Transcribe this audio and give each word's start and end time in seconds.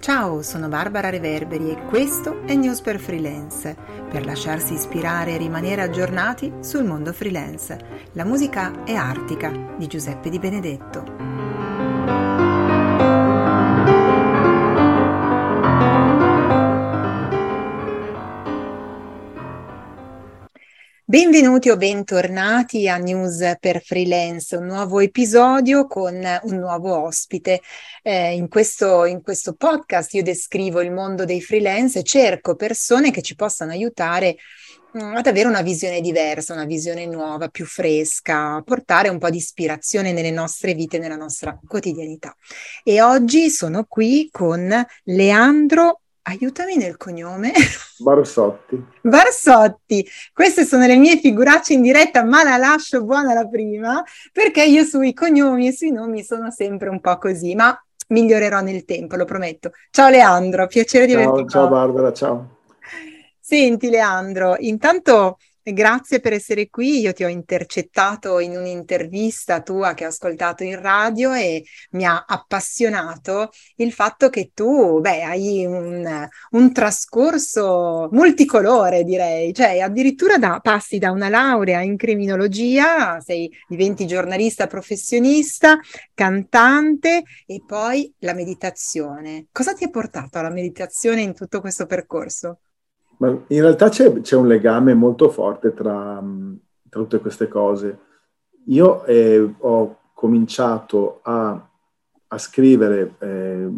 Ciao, 0.00 0.42
sono 0.42 0.68
Barbara 0.68 1.08
Reverberi 1.08 1.70
e 1.70 1.82
questo 1.86 2.42
è 2.44 2.54
News 2.54 2.82
per 2.82 3.00
Freelance, 3.00 3.74
per 4.10 4.26
lasciarsi 4.26 4.74
ispirare 4.74 5.32
e 5.32 5.38
rimanere 5.38 5.80
aggiornati 5.80 6.52
sul 6.60 6.84
mondo 6.84 7.14
freelance. 7.14 7.78
La 8.12 8.26
musica 8.26 8.84
è 8.84 8.92
Artica 8.92 9.50
di 9.78 9.86
Giuseppe 9.86 10.28
Di 10.28 10.38
Benedetto. 10.38 11.35
Benvenuti 21.16 21.70
o 21.70 21.78
bentornati 21.78 22.90
a 22.90 22.98
News 22.98 23.54
per 23.58 23.82
Freelance, 23.82 24.54
un 24.54 24.66
nuovo 24.66 25.00
episodio 25.00 25.86
con 25.86 26.14
un 26.14 26.56
nuovo 26.56 26.94
ospite. 27.04 27.62
Eh, 28.02 28.34
in, 28.34 28.48
questo, 28.48 29.06
in 29.06 29.22
questo 29.22 29.54
podcast 29.54 30.12
io 30.12 30.22
descrivo 30.22 30.82
il 30.82 30.92
mondo 30.92 31.24
dei 31.24 31.40
freelance 31.40 32.00
e 32.00 32.02
cerco 32.02 32.54
persone 32.54 33.10
che 33.10 33.22
ci 33.22 33.34
possano 33.34 33.70
aiutare 33.70 34.36
mm, 34.94 35.14
ad 35.14 35.26
avere 35.26 35.48
una 35.48 35.62
visione 35.62 36.02
diversa, 36.02 36.52
una 36.52 36.66
visione 36.66 37.06
nuova, 37.06 37.48
più 37.48 37.64
fresca, 37.64 38.60
portare 38.62 39.08
un 39.08 39.16
po' 39.18 39.30
di 39.30 39.38
ispirazione 39.38 40.12
nelle 40.12 40.30
nostre 40.30 40.74
vite, 40.74 40.98
nella 40.98 41.16
nostra 41.16 41.58
quotidianità. 41.66 42.36
E 42.84 43.00
oggi 43.00 43.48
sono 43.48 43.86
qui 43.88 44.28
con 44.30 44.70
Leandro 45.04 46.02
aiutami 46.28 46.76
nel 46.76 46.96
cognome. 46.96 47.52
Barsotti. 47.98 48.84
Barsotti. 49.00 50.06
Queste 50.32 50.64
sono 50.64 50.86
le 50.86 50.96
mie 50.96 51.18
figuracce 51.18 51.74
in 51.74 51.82
diretta, 51.82 52.24
ma 52.24 52.42
la 52.42 52.56
lascio 52.56 53.04
buona 53.04 53.32
la 53.32 53.46
prima, 53.46 54.02
perché 54.32 54.64
io 54.64 54.84
sui 54.84 55.12
cognomi 55.12 55.68
e 55.68 55.72
sui 55.72 55.90
nomi 55.90 56.22
sono 56.22 56.50
sempre 56.50 56.88
un 56.88 57.00
po' 57.00 57.18
così, 57.18 57.54
ma 57.54 57.78
migliorerò 58.08 58.60
nel 58.60 58.84
tempo, 58.84 59.16
lo 59.16 59.24
prometto. 59.24 59.72
Ciao 59.90 60.08
Leandro, 60.08 60.66
piacere 60.66 61.06
di 61.06 61.12
ciao, 61.12 61.22
averti 61.22 61.48
Ciao 61.48 61.68
Barbara, 61.68 62.12
ciao. 62.12 62.56
Senti 63.40 63.88
Leandro, 63.88 64.56
intanto 64.58 65.38
Grazie 65.68 66.20
per 66.20 66.32
essere 66.32 66.68
qui. 66.68 67.00
Io 67.00 67.12
ti 67.12 67.24
ho 67.24 67.28
intercettato 67.28 68.38
in 68.38 68.56
un'intervista 68.56 69.62
tua 69.62 69.94
che 69.94 70.04
ho 70.04 70.08
ascoltato 70.08 70.62
in 70.62 70.80
radio 70.80 71.32
e 71.32 71.64
mi 71.90 72.04
ha 72.04 72.24
appassionato 72.24 73.50
il 73.76 73.92
fatto 73.92 74.28
che 74.28 74.52
tu, 74.54 75.00
beh, 75.00 75.22
hai 75.22 75.66
un, 75.66 76.28
un 76.50 76.72
trascorso 76.72 78.08
multicolore, 78.12 79.02
direi, 79.02 79.52
cioè 79.52 79.80
addirittura 79.80 80.38
da, 80.38 80.60
passi 80.60 80.98
da 80.98 81.10
una 81.10 81.28
laurea 81.28 81.80
in 81.80 81.96
criminologia, 81.96 83.20
sei, 83.20 83.50
diventi 83.66 84.06
giornalista 84.06 84.68
professionista, 84.68 85.80
cantante 86.14 87.24
e 87.44 87.62
poi 87.66 88.14
la 88.18 88.34
meditazione. 88.34 89.48
Cosa 89.50 89.74
ti 89.74 89.82
ha 89.82 89.90
portato 89.90 90.38
alla 90.38 90.50
meditazione 90.50 91.22
in 91.22 91.34
tutto 91.34 91.60
questo 91.60 91.86
percorso? 91.86 92.60
Ma 93.18 93.28
in 93.28 93.60
realtà 93.60 93.88
c'è, 93.88 94.20
c'è 94.20 94.36
un 94.36 94.46
legame 94.46 94.94
molto 94.94 95.28
forte 95.28 95.72
tra, 95.72 96.22
tra 96.88 97.00
tutte 97.00 97.18
queste 97.18 97.48
cose. 97.48 97.98
Io 98.66 99.04
eh, 99.04 99.54
ho 99.58 99.98
cominciato 100.12 101.20
a, 101.22 101.68
a 102.28 102.38
scrivere, 102.38 103.14
eh, 103.18 103.68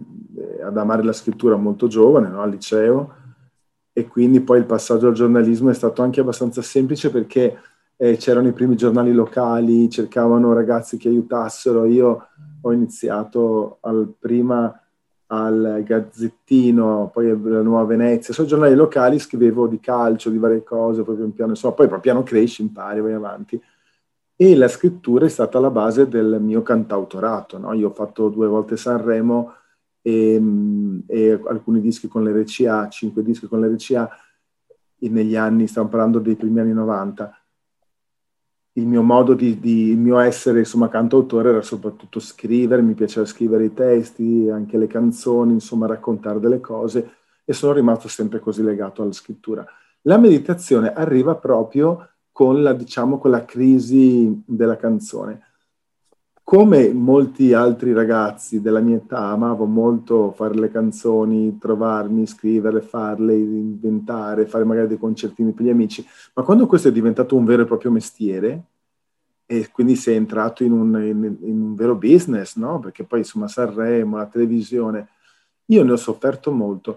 ad 0.62 0.77
amare 0.77 1.03
la 1.03 1.12
scrittura 1.12 1.56
molto 1.56 1.86
giovane, 1.86 2.28
no? 2.28 2.42
al 2.42 2.50
liceo, 2.50 3.14
e 3.92 4.06
quindi 4.06 4.41
poi 4.41 4.59
il 4.59 4.64
passaggio 4.64 5.09
al 5.09 5.14
giornalismo 5.14 5.70
è 5.70 5.75
stato 5.75 6.03
anche 6.03 6.20
abbastanza 6.20 6.62
semplice 6.62 7.11
perché 7.11 7.59
eh, 7.97 8.16
c'erano 8.16 8.47
i 8.47 8.53
primi 8.53 8.77
giornali 8.77 9.12
locali, 9.12 9.91
cercavano 9.91 10.53
ragazzi 10.53 10.97
che 10.97 11.09
aiutassero. 11.09 11.84
Io 11.84 12.28
ho 12.61 12.72
iniziato 12.72 13.78
al 13.81 14.14
prima 14.16 14.72
al 15.31 15.83
Gazzettino, 15.84 17.11
poi 17.12 17.31
alla 17.31 17.62
Nuova 17.62 17.84
Venezia, 17.84 18.33
sui 18.33 18.47
giornali 18.47 18.75
locali 18.75 19.19
scrivevo 19.19 19.66
di 19.66 19.81
calcio, 19.81 20.31
di 20.31 20.39
varie 20.39 20.62
cose, 20.62 21.03
poi 21.03 21.16
pian 21.16 21.33
piano, 21.33 21.50
insomma, 21.50 21.75
poi 21.75 22.00
piano 22.00 22.22
cresci, 22.22 22.62
impari, 22.62 23.00
vai 23.00 23.12
avanti. 23.12 23.61
E 24.37 24.56
la 24.56 24.69
scrittura 24.69 25.27
è 25.27 25.28
stata 25.28 25.59
la 25.59 25.71
base 25.71 26.09
del 26.09 26.39
mio 26.41 26.62
cantautorato, 26.62 27.59
no? 27.59 27.72
Io 27.75 27.89
ho 27.89 27.93
fatto 27.93 28.28
due 28.28 28.47
volte 28.47 28.77
Sanremo 28.77 29.53
e, 30.00 30.41
e 31.06 31.41
alcuni 31.47 31.81
dischi 31.81 32.09
con 32.09 32.25
l'RCA, 32.25 32.89
cinque 32.89 33.22
dischi 33.22 33.47
con 33.47 33.60
l'RCA, 33.60 34.09
negli 35.00 35.37
anni, 35.37 35.66
stiamo 35.66 35.89
parlando 35.89 36.19
dei 36.19 36.37
primi 36.37 36.60
anni 36.60 36.72
90 36.72 37.38
il 38.78 38.87
mio 38.87 39.03
modo 39.03 39.34
di, 39.34 39.59
di, 39.59 39.89
il 39.91 39.99
mio 39.99 40.19
essere 40.19 40.61
insomma 40.61 40.89
cantautore 40.89 41.50
era 41.50 41.62
soprattutto 41.62 42.21
scrivere, 42.21 42.81
mi 42.83 42.94
piaceva 42.94 43.27
scrivere 43.27 43.66
i 43.66 43.75
testi, 43.75 44.49
anche 44.49 44.78
le 44.78 44.87
canzoni, 44.87 45.53
insomma 45.53 45.87
raccontare 45.87 46.41
delle 46.41 46.61
cose 46.61 47.16
e 47.44 47.53
sono 47.53 47.72
rimasto 47.72 48.09
sempre 48.09 48.41
così 48.41 48.62
legato 48.62 49.03
alla 49.03 49.12
scrittura. 49.12 49.66
La 50.03 50.19
meditazione 50.19 50.93
arriva 50.93 51.34
proprio 51.34 52.11
con 52.31 52.62
la, 52.62 52.72
diciamo, 52.72 53.19
con 53.19 53.31
la 53.31 53.44
crisi 53.44 54.43
della 54.47 54.77
canzone. 54.77 55.47
Come 56.48 56.94
molti 56.94 57.53
altri 57.53 57.92
ragazzi 57.92 58.62
della 58.62 58.81
mia 58.81 58.97
età, 58.97 59.19
amavo 59.26 59.66
molto 59.66 60.32
fare 60.32 60.54
le 60.54 60.70
canzoni, 60.70 61.59
trovarmi, 61.59 62.26
scriverle, 62.26 62.81
farle, 62.81 63.36
inventare, 63.36 64.47
fare 64.47 64.64
magari 64.64 64.86
dei 64.86 64.97
concertini 64.97 65.53
per 65.53 65.66
gli 65.66 65.69
amici, 65.69 66.03
ma 66.32 66.42
quando 66.44 66.66
questo 66.66 66.88
è 66.88 66.91
diventato 66.91 67.36
un 67.36 67.44
vero 67.44 67.60
e 67.60 67.66
proprio 67.66 67.91
mestiere, 67.91 68.62
e 69.44 69.69
quindi 69.70 69.94
sei 69.94 70.16
entrato 70.16 70.64
in 70.64 70.72
un, 70.72 70.98
in, 71.03 71.36
in 71.42 71.60
un 71.60 71.75
vero 71.75 71.97
business, 71.97 72.56
no? 72.56 72.78
Perché 72.78 73.04
poi 73.04 73.19
insomma 73.19 73.47
Sanremo, 73.47 74.16
la 74.16 74.25
televisione, 74.25 75.09
io 75.66 75.84
ne 75.84 75.92
ho 75.92 75.97
sofferto 75.97 76.50
molto, 76.50 76.97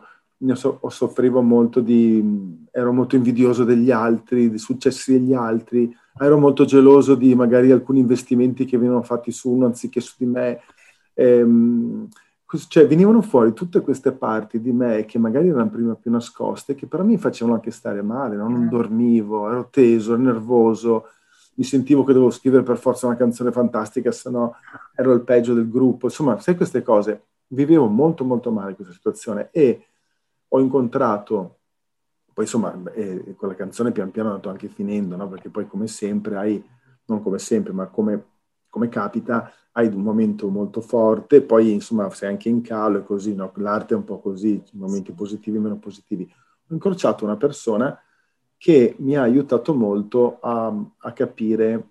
so, 0.53 0.79
soffrivo 0.89 1.41
molto 1.41 1.79
di, 1.79 2.65
ero 2.71 2.91
molto 2.91 3.15
invidioso 3.15 3.63
degli 3.63 3.91
altri, 3.91 4.49
dei 4.49 4.57
successi 4.57 5.13
degli 5.13 5.33
altri, 5.33 5.93
ero 6.19 6.37
molto 6.37 6.65
geloso 6.65 7.15
di 7.15 7.35
magari 7.35 7.71
alcuni 7.71 7.99
investimenti 7.99 8.65
che 8.65 8.77
venivano 8.77 9.03
fatti 9.03 9.31
su 9.31 9.51
uno 9.51 9.65
anziché 9.65 10.01
su 10.01 10.15
di 10.17 10.25
me. 10.25 10.59
Ehm, 11.13 12.07
cioè 12.67 12.85
venivano 12.85 13.21
fuori 13.21 13.53
tutte 13.53 13.79
queste 13.79 14.11
parti 14.11 14.59
di 14.59 14.73
me 14.73 15.05
che 15.05 15.17
magari 15.17 15.47
erano 15.47 15.69
prima 15.69 15.95
più 15.95 16.11
nascoste, 16.11 16.75
che 16.75 16.85
però 16.85 17.03
mi 17.03 17.17
facevano 17.17 17.55
anche 17.55 17.71
stare 17.71 18.01
male, 18.01 18.35
no? 18.35 18.49
non 18.49 18.65
mm. 18.65 18.69
dormivo, 18.69 19.49
ero 19.49 19.69
teso, 19.71 20.13
ero 20.13 20.21
nervoso, 20.21 21.05
mi 21.55 21.63
sentivo 21.63 22.03
che 22.03 22.13
dovevo 22.13 22.31
scrivere 22.31 22.63
per 22.63 22.77
forza 22.77 23.07
una 23.07 23.15
canzone 23.15 23.51
fantastica, 23.51 24.11
se 24.11 24.29
no 24.29 24.55
ero 24.95 25.13
il 25.13 25.21
peggio 25.21 25.53
del 25.53 25.69
gruppo. 25.69 26.07
Insomma, 26.07 26.39
sai 26.39 26.55
queste 26.55 26.81
cose, 26.81 27.23
vivevo 27.47 27.87
molto 27.87 28.25
molto 28.25 28.51
male 28.51 28.75
questa 28.75 28.93
situazione 28.93 29.49
e 29.51 29.85
ho 30.53 30.59
incontrato 30.59 31.61
poi 32.33 32.45
insomma, 32.45 32.93
eh, 32.93 33.35
quella 33.35 33.55
canzone 33.55 33.91
pian 33.91 34.09
piano 34.09 34.29
è 34.29 34.31
andato 34.31 34.49
anche 34.49 34.69
finendo, 34.69 35.15
no? 35.15 35.27
perché 35.27 35.49
poi 35.49 35.67
come 35.67 35.87
sempre 35.87 36.37
hai, 36.37 36.63
non 37.05 37.21
come 37.21 37.39
sempre, 37.39 37.73
ma 37.73 37.87
come, 37.87 38.25
come, 38.69 38.87
capita, 38.87 39.51
hai 39.73 39.87
un 39.87 40.01
momento 40.01 40.47
molto 40.47 40.79
forte, 40.81 41.41
poi 41.41 41.73
insomma 41.73 42.09
sei 42.11 42.29
anche 42.29 42.47
in 42.47 42.61
calo 42.61 42.99
e 42.99 43.03
così, 43.03 43.35
no? 43.35 43.51
l'arte 43.55 43.93
è 43.93 43.97
un 43.97 44.05
po' 44.05 44.19
così, 44.19 44.63
momenti 44.73 45.11
positivi 45.11 45.57
e 45.57 45.59
meno 45.59 45.77
positivi. 45.77 46.23
Ho 46.23 46.73
incrociato 46.73 47.25
una 47.25 47.37
persona 47.37 47.99
che 48.57 48.95
mi 48.99 49.17
ha 49.17 49.23
aiutato 49.23 49.73
molto 49.73 50.39
a, 50.39 50.73
a 50.99 51.11
capire 51.13 51.89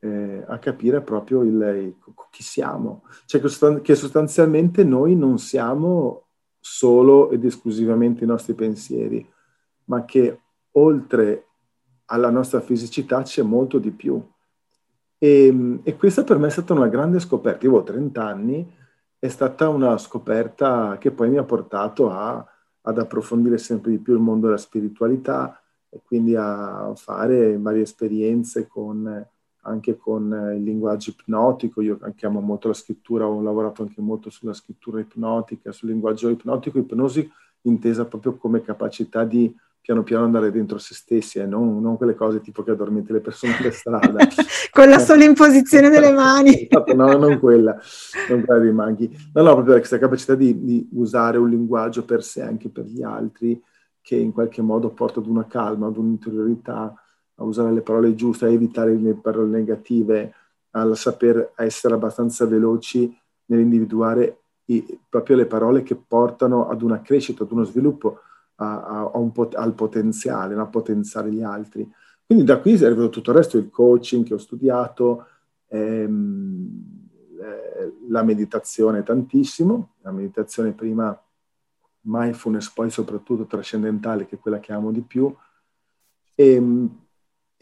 eh, 0.00 0.44
a 0.48 0.58
capire 0.58 1.00
proprio 1.00 1.42
il, 1.42 1.94
chi 2.30 2.42
siamo, 2.42 3.04
cioè 3.24 3.40
che 3.40 3.94
sostanzialmente 3.94 4.82
noi 4.82 5.14
non 5.14 5.38
siamo 5.38 6.24
solo 6.64 7.30
ed 7.30 7.44
esclusivamente 7.44 8.22
i 8.22 8.26
nostri 8.26 8.54
pensieri, 8.54 9.28
ma 9.86 10.04
che 10.04 10.40
oltre 10.72 11.48
alla 12.06 12.30
nostra 12.30 12.60
fisicità 12.60 13.22
c'è 13.22 13.42
molto 13.42 13.78
di 13.78 13.90
più. 13.90 14.24
E, 15.18 15.80
e, 15.82 15.96
questa 15.96 16.22
per 16.22 16.38
me 16.38 16.46
è 16.46 16.50
stata 16.50 16.72
una 16.72 16.86
grande 16.86 17.18
scoperta. 17.18 17.64
Io 17.66 17.70
avevo 17.70 17.84
30 17.84 18.24
anni, 18.24 18.72
è 19.18 19.28
stata 19.28 19.68
una 19.68 19.98
scoperta 19.98 20.98
che 20.98 21.10
poi 21.10 21.30
mi 21.30 21.38
ha 21.38 21.44
portato 21.44 22.10
a, 22.10 22.46
ad 22.82 22.98
approfondire 22.98 23.58
sempre 23.58 23.90
di 23.90 23.98
più 23.98 24.14
il 24.14 24.20
mondo 24.20 24.46
della 24.46 24.58
spiritualità 24.58 25.60
e 25.88 26.00
quindi 26.04 26.36
a 26.36 26.92
fare 26.94 27.58
varie 27.58 27.82
esperienze 27.82 28.68
con, 28.68 29.26
anche 29.62 29.96
con 29.96 30.54
il 30.56 30.62
linguaggio 30.62 31.10
ipnotico. 31.10 31.80
Io 31.82 31.98
anche 32.02 32.26
amo 32.26 32.40
molto 32.40 32.68
la 32.68 32.74
scrittura, 32.74 33.26
ho 33.26 33.40
lavorato 33.42 33.82
anche 33.82 34.00
molto 34.00 34.30
sulla 34.30 34.54
scrittura 34.54 35.00
ipnotica, 35.00 35.72
sul 35.72 35.88
linguaggio 35.90 36.28
ipnotico, 36.28 36.78
ipnosi 36.78 37.30
intesa 37.62 38.06
proprio 38.06 38.36
come 38.36 38.60
capacità 38.60 39.24
di 39.24 39.54
piano 39.82 40.04
piano 40.04 40.24
andare 40.24 40.52
dentro 40.52 40.78
se 40.78 40.94
stessi 40.94 41.38
e 41.38 41.42
eh? 41.42 41.46
non, 41.46 41.80
non, 41.80 41.96
quelle 41.96 42.14
cose 42.14 42.40
tipo 42.40 42.62
che 42.62 42.70
addormenti 42.70 43.12
le 43.12 43.20
persone 43.20 43.56
per 43.60 43.74
strada. 43.74 44.28
Con 44.70 44.88
la 44.88 45.00
sola 45.00 45.24
imposizione 45.24 45.90
delle 45.90 46.12
mani. 46.14 46.68
esatto, 46.68 46.94
no, 46.94 47.16
non 47.18 47.40
quella, 47.40 47.76
non 48.28 48.44
quella 48.44 48.60
dei 48.60 48.72
maghi. 48.72 49.10
No, 49.34 49.42
no, 49.42 49.54
proprio 49.54 49.74
questa 49.74 49.98
capacità 49.98 50.36
di, 50.36 50.62
di, 50.62 50.88
usare 50.92 51.36
un 51.36 51.50
linguaggio 51.50 52.04
per 52.04 52.22
sé, 52.22 52.42
anche 52.42 52.68
per 52.68 52.84
gli 52.84 53.02
altri, 53.02 53.60
che 54.00 54.14
in 54.14 54.32
qualche 54.32 54.62
modo 54.62 54.90
porta 54.90 55.18
ad 55.18 55.26
una 55.26 55.46
calma, 55.48 55.88
ad 55.88 55.96
un'interiorità 55.96 56.94
a 57.42 57.44
usare 57.44 57.72
le 57.72 57.82
parole 57.82 58.14
giuste, 58.14 58.46
a 58.46 58.50
evitare 58.50 58.94
le 58.94 59.14
parole 59.14 59.48
negative, 59.48 60.32
a 60.70 60.94
saper 60.94 61.52
essere 61.56 61.94
abbastanza 61.94 62.46
veloci 62.46 63.14
nell'individuare 63.46 64.38
i, 64.66 64.98
proprio 65.08 65.36
le 65.36 65.46
parole 65.46 65.82
che 65.82 65.96
portano 65.96 66.68
ad 66.68 66.82
una 66.82 67.02
crescita, 67.02 67.42
ad 67.42 67.50
uno 67.50 67.64
sviluppo, 67.64 68.20
a, 68.56 68.82
a, 68.82 69.10
a 69.12 69.18
un 69.18 69.32
pot- 69.32 69.56
al 69.56 69.74
potenziale, 69.74 70.54
a 70.54 70.66
potenziare 70.66 71.30
gli 71.30 71.42
altri. 71.42 71.90
Quindi 72.24 72.44
da 72.44 72.60
qui 72.60 72.72
arrivato 72.84 73.10
tutto 73.10 73.30
il 73.30 73.36
resto, 73.36 73.58
il 73.58 73.68
coaching 73.68 74.24
che 74.24 74.34
ho 74.34 74.38
studiato, 74.38 75.26
ehm, 75.68 77.08
eh, 77.40 77.92
la 78.08 78.22
meditazione 78.22 79.02
tantissimo, 79.02 79.94
la 80.02 80.12
meditazione 80.12 80.72
prima 80.72 81.20
mindfulness, 82.04 82.72
poi 82.72 82.90
soprattutto 82.90 83.44
trascendentale, 83.46 84.26
che 84.26 84.36
è 84.36 84.38
quella 84.38 84.60
che 84.60 84.72
amo 84.72 84.92
di 84.92 85.02
più. 85.02 85.34
E, 86.34 86.54
ehm, 86.54 87.00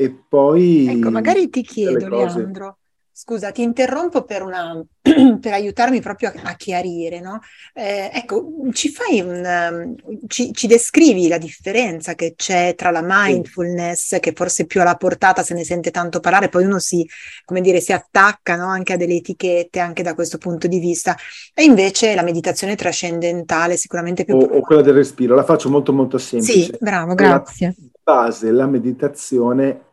e 0.00 0.24
poi... 0.26 0.86
Ecco, 0.88 1.10
magari 1.10 1.50
ti 1.50 1.62
chiedo, 1.62 2.08
Leandro, 2.08 2.78
Scusa, 3.22 3.52
ti 3.52 3.60
interrompo 3.60 4.24
per, 4.24 4.40
una, 4.40 4.82
per 5.02 5.52
aiutarmi 5.52 6.00
proprio 6.00 6.30
a, 6.30 6.40
a 6.44 6.54
chiarire, 6.54 7.20
no? 7.20 7.40
Eh, 7.74 8.10
ecco, 8.14 8.50
ci 8.72 8.88
fai 8.88 9.20
un, 9.20 9.94
ci, 10.26 10.54
ci, 10.54 10.66
descrivi 10.66 11.28
la 11.28 11.36
differenza 11.36 12.14
che 12.14 12.32
c'è 12.34 12.74
tra 12.74 12.90
la 12.90 13.02
mindfulness, 13.04 14.18
che 14.20 14.32
forse 14.34 14.64
più 14.64 14.80
alla 14.80 14.94
portata 14.94 15.42
se 15.42 15.52
ne 15.52 15.64
sente 15.64 15.90
tanto 15.90 16.20
parlare, 16.20 16.48
poi 16.48 16.64
uno 16.64 16.78
si, 16.78 17.06
come 17.44 17.60
dire, 17.60 17.80
si 17.80 17.92
attacca 17.92 18.56
no? 18.56 18.68
anche 18.68 18.94
a 18.94 18.96
delle 18.96 19.16
etichette, 19.16 19.80
anche 19.80 20.02
da 20.02 20.14
questo 20.14 20.38
punto 20.38 20.66
di 20.66 20.78
vista, 20.78 21.14
e 21.52 21.62
invece 21.64 22.14
la 22.14 22.22
meditazione 22.22 22.74
trascendentale, 22.74 23.76
sicuramente 23.76 24.24
più... 24.24 24.34
O, 24.34 24.44
o 24.44 24.60
quella 24.62 24.80
del 24.80 24.94
respiro, 24.94 25.34
la 25.34 25.44
faccio 25.44 25.68
molto 25.68 25.92
molto 25.92 26.16
semplice. 26.16 26.62
Sì, 26.62 26.76
bravo, 26.80 27.14
grazie. 27.14 27.74
La 28.02 28.14
base, 28.14 28.50
la 28.50 28.66
meditazione, 28.66 29.88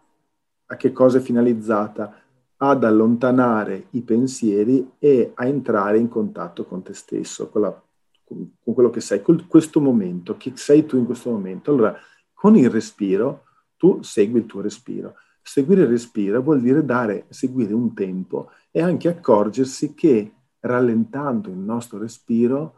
a 0.67 0.75
che 0.75 0.91
cosa 0.91 1.17
è 1.17 1.21
finalizzata? 1.21 2.25
ad 2.57 2.83
allontanare 2.83 3.87
i 3.91 4.01
pensieri 4.01 4.93
e 4.97 5.31
a 5.35 5.45
entrare 5.45 5.97
in 5.97 6.07
contatto 6.07 6.65
con 6.65 6.81
te 6.81 6.93
stesso, 6.93 7.49
con, 7.49 7.61
la, 7.61 7.81
con, 8.23 8.51
quello 8.63 8.89
che 8.89 9.01
sei, 9.01 9.21
con 9.21 9.45
questo 9.47 9.79
momento, 9.79 10.37
chi 10.37 10.53
sei 10.55 10.85
tu 10.85 10.97
in 10.97 11.05
questo 11.05 11.29
momento. 11.29 11.71
Allora, 11.71 11.95
con 12.33 12.55
il 12.55 12.69
respiro, 12.69 13.43
tu 13.77 14.01
segui 14.01 14.39
il 14.39 14.45
tuo 14.45 14.61
respiro. 14.61 15.15
Seguire 15.41 15.83
il 15.83 15.89
respiro 15.89 16.41
vuol 16.41 16.61
dire 16.61 16.83
dare, 16.83 17.25
seguire 17.29 17.73
un 17.73 17.93
tempo 17.93 18.51
e 18.71 18.81
anche 18.81 19.07
accorgersi 19.07 19.93
che 19.93 20.33
rallentando 20.59 21.49
il 21.49 21.57
nostro 21.57 21.99
respiro 21.99 22.73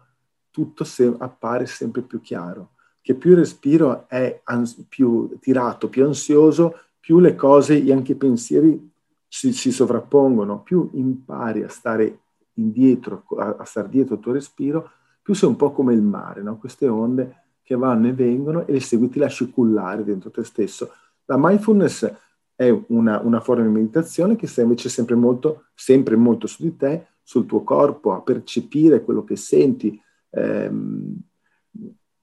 tutto 0.51 0.83
se, 0.83 1.12
appare 1.18 1.65
sempre 1.65 2.01
più 2.01 2.21
chiaro, 2.21 2.71
che 3.01 3.15
più 3.15 3.31
il 3.31 3.38
respiro 3.38 4.07
è 4.07 4.41
ans- 4.44 4.86
più 4.88 5.38
tirato, 5.39 5.89
più 5.89 6.06
ansioso, 6.06 6.75
più 7.10 7.18
le 7.18 7.34
cose 7.34 7.84
e 7.84 7.92
anche 7.92 8.12
i 8.12 8.16
pensieri 8.16 8.88
si, 9.28 9.52
si 9.52 9.72
sovrappongono, 9.72 10.62
più 10.62 10.92
impari 10.94 11.64
a 11.64 11.68
stare 11.68 12.20
indietro, 12.54 13.24
a, 13.36 13.56
a 13.58 13.66
stare 13.66 13.90
dietro 13.90 14.14
il 14.14 14.20
tuo 14.20 14.34
respiro, 14.34 14.92
più 15.20 15.34
sei 15.34 15.50
un 15.50 15.56
po' 15.56 15.72
come 15.72 15.96
il 15.96 16.04
mare, 16.04 16.44
no? 16.44 16.60
queste 16.60 16.88
onde 16.88 17.46
che 17.64 17.76
vanno 17.76 18.10
e 18.10 18.14
vengono 18.14 18.68
e 18.68 18.74
le 18.74 18.80
segui, 18.80 19.10
ti 19.10 19.18
lasci 19.18 19.50
cullare 19.50 20.04
dentro 20.04 20.30
te 20.30 20.44
stesso. 20.44 20.92
La 21.26 21.38
mindfulness 21.40 22.14
è 22.54 22.70
una, 22.90 23.20
una, 23.22 23.40
forma 23.40 23.64
di 23.64 23.70
meditazione 23.70 24.36
che 24.36 24.46
sta 24.46 24.62
invece 24.62 24.88
sempre 24.88 25.16
molto, 25.16 25.64
sempre 25.74 26.16
molto 26.16 26.46
su 26.46 26.62
di 26.62 26.76
te, 26.76 27.08
sul 27.24 27.48
tuo 27.48 27.64
corpo, 27.64 28.14
a 28.14 28.22
percepire 28.22 29.04
quello 29.04 29.24
che 29.24 29.36
senti, 29.36 30.00
ehm, 30.30 31.20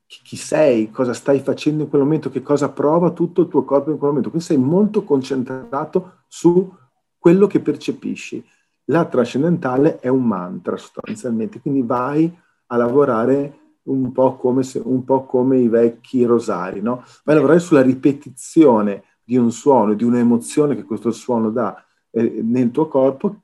chi, 0.07 0.37
sei, 0.37 0.91
cosa 0.91 1.13
stai 1.13 1.41
facendo 1.41 1.83
in 1.83 1.89
quel 1.89 2.03
momento, 2.03 2.31
che 2.31 2.43
cosa 2.43 2.71
prova 2.71 3.11
tutto 3.11 3.43
il 3.43 3.49
tuo 3.49 3.65
corpo 3.65 3.91
in 3.91 3.99
quel 3.99 4.11
momento. 4.11 4.31
Quindi 4.31 4.47
sei 4.47 4.59
molto 4.59 5.03
concentrato 5.03 6.23
su 6.29 6.73
quello 7.19 7.47
che 7.47 7.61
percepisci. 7.61 8.45
La 8.85 9.05
trascendentale 9.05 9.99
è 9.99 10.09
un 10.09 10.25
mantra 10.25 10.77
sostanzialmente, 10.77 11.61
quindi 11.61 11.83
vai 11.83 12.33
a 12.67 12.77
lavorare 12.77 13.59
un 13.87 14.13
po' 14.13 14.37
come, 14.37 14.63
se, 14.63 14.81
un 14.85 15.05
po 15.05 15.25
come 15.25 15.59
i 15.59 15.69
vecchi 15.69 16.25
rosari, 16.25 16.81
no? 16.81 17.05
vai 17.25 17.35
a 17.35 17.39
lavorare 17.39 17.59
sulla 17.59 17.83
ripetizione 17.83 19.03
di 19.25 19.37
un 19.37 19.51
suono, 19.51 19.95
di 19.95 20.05
un'emozione 20.05 20.77
che 20.77 20.85
questo 20.85 21.11
suono 21.11 21.51
dà 21.51 21.85
eh, 22.11 22.41
nel 22.43 22.71
tuo 22.71 22.87
corpo, 22.87 23.43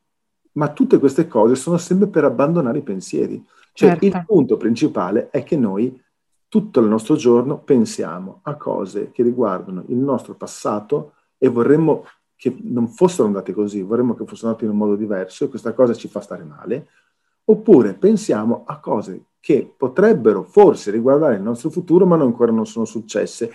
ma 0.53 0.69
tutte 0.69 0.99
queste 0.99 1.27
cose 1.27 1.55
sono 1.57 1.77
sempre 1.77 2.09
per 2.09 2.25
abbandonare 2.25 2.79
i 2.79 2.83
pensieri. 2.83 3.45
Cioè 3.73 3.91
certo. 3.91 4.05
il 4.05 4.25
punto 4.27 4.57
principale 4.57 5.31
è 5.31 5.43
che 5.43 5.57
noi 5.57 6.01
tutto 6.53 6.81
il 6.81 6.87
nostro 6.87 7.17
giorno 7.17 7.57
pensiamo 7.57 8.41
a 8.43 8.57
cose 8.57 9.11
che 9.11 9.23
riguardano 9.23 9.85
il 9.87 9.97
nostro 9.97 10.35
passato 10.35 11.15
e 11.39 11.49
vorremmo 11.49 12.05
che 12.37 12.55
non 12.65 12.89
fossero 12.89 13.25
andate 13.25 13.55
così, 13.55 13.81
vorremmo 13.81 14.13
che 14.13 14.27
fossero 14.27 14.49
andate 14.49 14.67
in 14.67 14.73
un 14.73 14.77
modo 14.77 14.95
diverso 14.95 15.45
e 15.45 15.49
questa 15.49 15.73
cosa 15.73 15.95
ci 15.95 16.09
fa 16.09 16.21
stare 16.21 16.45
male, 16.45 16.89
oppure 17.45 17.95
pensiamo 17.95 18.65
a 18.67 18.81
cose 18.81 19.29
che 19.41 19.73
potrebbero 19.75 20.43
forse 20.43 20.91
riguardare 20.91 21.37
il 21.37 21.43
nostro 21.43 21.71
futuro 21.71 22.05
ma 22.05 22.17
ancora 22.17 22.53
non 22.53 22.67
sono 22.67 22.85
successe, 22.85 23.51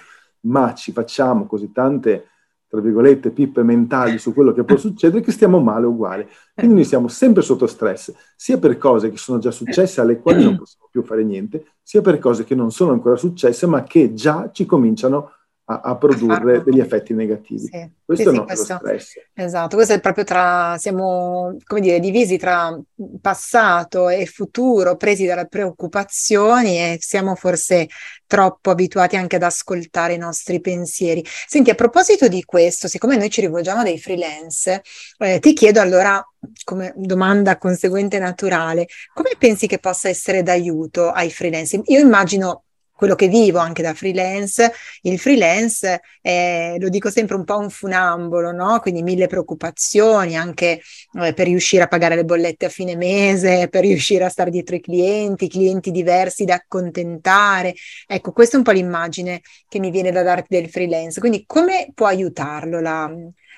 ma 0.47 0.73
ci 0.73 0.91
facciamo 0.91 1.45
così 1.45 1.71
tante, 1.71 2.29
tra 2.69 2.81
virgolette, 2.81 3.31
pippe 3.31 3.63
mentali 3.63 4.17
su 4.17 4.33
quello 4.33 4.51
che 4.53 4.63
può 4.63 4.75
succedere 4.77 5.21
che 5.21 5.31
stiamo 5.31 5.59
male 5.59 5.85
uguale. 5.85 6.29
Quindi 6.53 6.75
noi 6.75 6.85
siamo 6.85 7.07
sempre 7.07 7.41
sotto 7.41 7.67
stress, 7.67 8.13
sia 8.35 8.57
per 8.57 8.77
cose 8.77 9.09
che 9.09 9.17
sono 9.17 9.39
già 9.39 9.51
successe 9.51 10.01
alle 10.01 10.19
quali 10.19 10.43
non 10.43 10.57
possiamo 10.57 10.87
più 10.91 11.03
fare 11.03 11.23
niente, 11.23 11.73
sia 11.81 12.01
per 12.01 12.19
cose 12.19 12.43
che 12.43 12.55
non 12.55 12.71
sono 12.71 12.91
ancora 12.91 13.15
successe 13.15 13.65
ma 13.67 13.83
che 13.83 14.13
già 14.13 14.49
ci 14.51 14.65
cominciano 14.65 15.31
a 15.69 15.81
a, 15.81 15.97
produrre 15.97 16.57
a 16.57 16.59
degli 16.61 16.79
effetti 16.79 17.13
negativi. 17.13 17.67
Sì. 17.71 17.91
Questo 18.05 18.31
sì, 18.31 18.37
è 18.37 18.39
sì, 18.39 18.45
questo, 18.45 18.75
stress. 18.77 19.13
Esatto, 19.33 19.75
questo 19.75 19.93
è 19.93 19.99
proprio 19.99 20.23
tra, 20.23 20.77
siamo, 20.77 21.57
come 21.65 21.81
dire, 21.81 21.99
divisi 21.99 22.37
tra 22.37 22.79
passato 23.19 24.07
e 24.07 24.25
futuro, 24.25 24.95
presi 24.95 25.25
dalle 25.25 25.47
preoccupazioni 25.47 26.77
e 26.77 26.97
siamo 27.01 27.35
forse 27.35 27.89
troppo 28.25 28.69
abituati 28.69 29.17
anche 29.17 29.35
ad 29.35 29.43
ascoltare 29.43 30.13
i 30.13 30.17
nostri 30.17 30.61
pensieri. 30.61 31.21
Senti, 31.25 31.69
a 31.69 31.75
proposito 31.75 32.29
di 32.29 32.43
questo, 32.45 32.87
siccome 32.87 33.17
noi 33.17 33.29
ci 33.29 33.41
rivolgiamo 33.41 33.81
a 33.81 33.83
dei 33.83 33.99
freelance, 33.99 34.81
eh, 35.17 35.39
ti 35.39 35.51
chiedo 35.51 35.81
allora, 35.81 36.25
come 36.63 36.93
domanda 36.95 37.57
conseguente 37.57 38.19
naturale, 38.19 38.87
come 39.13 39.31
pensi 39.37 39.67
che 39.67 39.79
possa 39.79 40.07
essere 40.07 40.43
d'aiuto 40.43 41.11
ai 41.11 41.29
freelance? 41.29 41.81
Io 41.87 41.99
immagino 41.99 42.63
quello 42.97 43.13
che 43.15 43.27
vivo 43.27 43.59
anche 43.59 43.83
da 43.83 43.93
freelance, 43.93 44.73
il 45.03 45.19
freelance 45.19 46.01
è, 46.19 46.75
lo 46.79 46.89
dico 46.89 47.11
sempre, 47.11 47.35
un 47.35 47.43
po' 47.43 47.59
un 47.59 47.69
funambolo, 47.69 48.51
no? 48.51 48.79
Quindi 48.79 49.03
mille 49.03 49.27
preoccupazioni 49.27 50.35
anche 50.35 50.81
eh, 51.21 51.33
per 51.33 51.45
riuscire 51.45 51.83
a 51.83 51.87
pagare 51.87 52.15
le 52.15 52.25
bollette 52.25 52.65
a 52.65 52.69
fine 52.69 52.95
mese, 52.95 53.67
per 53.69 53.83
riuscire 53.83 54.25
a 54.25 54.29
stare 54.29 54.49
dietro 54.49 54.75
i 54.75 54.81
clienti, 54.81 55.47
clienti 55.47 55.91
diversi 55.91 56.43
da 56.43 56.55
accontentare. 56.55 57.75
Ecco, 58.07 58.31
questa 58.31 58.55
è 58.55 58.57
un 58.57 58.63
po' 58.63 58.71
l'immagine 58.71 59.41
che 59.69 59.79
mi 59.79 59.91
viene 59.91 60.11
da 60.11 60.23
darti 60.23 60.55
del 60.59 60.69
freelance. 60.69 61.19
Quindi 61.19 61.43
come 61.45 61.91
può 61.93 62.07
aiutarlo 62.07 62.81
la, 62.81 63.09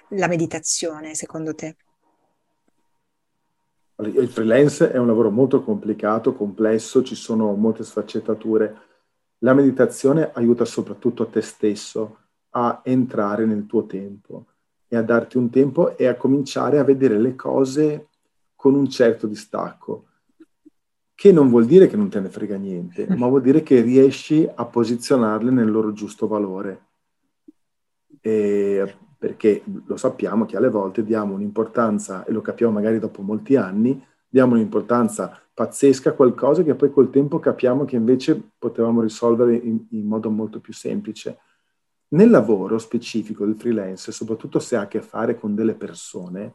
la 0.10 0.28
meditazione, 0.28 1.16
secondo 1.16 1.56
te? 1.56 1.76
Il 4.02 4.30
freelance 4.30 4.92
è 4.92 4.98
un 4.98 5.08
lavoro 5.08 5.30
molto 5.30 5.62
complicato, 5.62 6.34
complesso, 6.34 7.04
ci 7.04 7.16
sono 7.16 7.54
molte 7.56 7.84
sfaccettature 7.84 8.89
la 9.40 9.54
meditazione 9.54 10.32
aiuta 10.34 10.66
soprattutto 10.66 11.28
te 11.28 11.42
stesso 11.42 12.18
a 12.52 12.82
entrare 12.84 13.46
nel 13.46 13.66
tuo 13.66 13.86
tempo 13.86 14.46
e 14.88 14.98
a 14.98 15.04
darti 15.04 15.38
un 15.38 15.50
tempo 15.50 15.98
e 15.98 16.08
a 16.08 16.16
cominciare 16.16 16.80
a 16.80 16.84
vedere 16.84 17.20
le 17.20 17.36
cose 17.36 18.08
con 18.56 18.74
un 18.74 18.90
certo 18.90 19.28
distacco, 19.28 20.06
che 21.16 21.32
non 21.32 21.50
vuol 21.50 21.66
dire 21.66 21.88
che 21.88 21.96
non 21.96 22.10
te 22.10 22.20
ne 22.20 22.30
frega 22.30 22.58
niente, 22.58 23.08
ma 23.16 23.28
vuol 23.28 23.42
dire 23.42 23.62
che 23.62 23.82
riesci 23.82 24.50
a 24.54 24.66
posizionarle 24.66 25.52
nel 25.52 25.70
loro 25.70 25.94
giusto 25.94 26.28
valore. 26.28 26.88
E 28.22 28.96
perché 29.18 29.64
lo 29.86 29.98
sappiamo 29.98 30.46
che 30.46 30.58
alle 30.58 30.70
volte 30.70 31.04
diamo 31.04 31.34
un'importanza, 31.34 32.26
e 32.26 32.32
lo 32.32 32.42
capiamo 32.42 32.74
magari 32.74 33.00
dopo 33.00 33.22
molti 33.22 33.56
anni, 33.56 34.02
diamo 34.28 34.56
un'importanza 34.56 35.40
pazzesca 35.60 36.14
qualcosa 36.14 36.64
che 36.64 36.74
poi 36.74 36.90
col 36.90 37.10
tempo 37.10 37.38
capiamo 37.38 37.84
che 37.84 37.98
invece 37.98 38.42
potevamo 38.58 39.02
risolvere 39.02 39.58
in, 39.58 39.88
in 39.90 40.08
modo 40.08 40.30
molto 40.30 40.62
più 40.62 40.72
semplice. 40.72 41.38
Nel 42.12 42.30
lavoro 42.30 42.78
specifico 42.78 43.44
del 43.44 43.58
freelance, 43.58 44.14
soprattutto 44.14 44.60
se 44.60 44.78
ha 44.78 44.82
a 44.84 44.88
che 44.88 45.02
fare 45.02 45.38
con 45.38 45.56
delle 45.56 45.74
persone, 45.74 46.54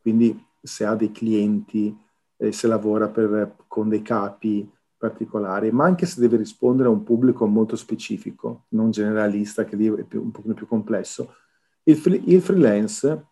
quindi 0.00 0.42
se 0.62 0.86
ha 0.86 0.94
dei 0.94 1.12
clienti, 1.12 1.94
eh, 2.38 2.52
se 2.52 2.66
lavora 2.68 3.08
per, 3.08 3.54
con 3.66 3.90
dei 3.90 4.00
capi 4.00 4.66
particolari, 4.96 5.70
ma 5.70 5.84
anche 5.84 6.06
se 6.06 6.18
deve 6.18 6.38
rispondere 6.38 6.88
a 6.88 6.92
un 6.92 7.02
pubblico 7.02 7.44
molto 7.44 7.76
specifico, 7.76 8.64
non 8.68 8.90
generalista, 8.92 9.66
che 9.66 9.76
lì 9.76 9.88
è 9.88 10.04
più, 10.04 10.22
un 10.22 10.30
pochino 10.30 10.54
più 10.54 10.66
complesso, 10.66 11.34
il, 11.82 12.22
il 12.28 12.40
freelance 12.40 13.26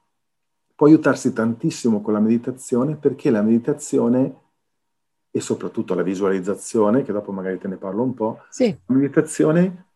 può 0.75 0.88
aiutarsi 0.88 1.33
tantissimo 1.33 2.02
con 2.02 2.12
la 2.12 2.21
meditazione 2.21 2.97
perché 2.97 3.30
la 3.30 3.40
meditazione 3.40 4.39
e 5.31 5.41
soprattutto 5.41 5.95
la 5.95 6.03
visualizzazione, 6.03 7.03
che 7.03 7.13
dopo 7.13 7.33
magari 7.33 7.59
te 7.59 7.69
ne 7.69 7.77
parlo 7.77 8.03
un 8.03 8.15
po', 8.15 8.41
sì. 8.51 8.77
la 8.87 8.95
meditazione 8.95 9.87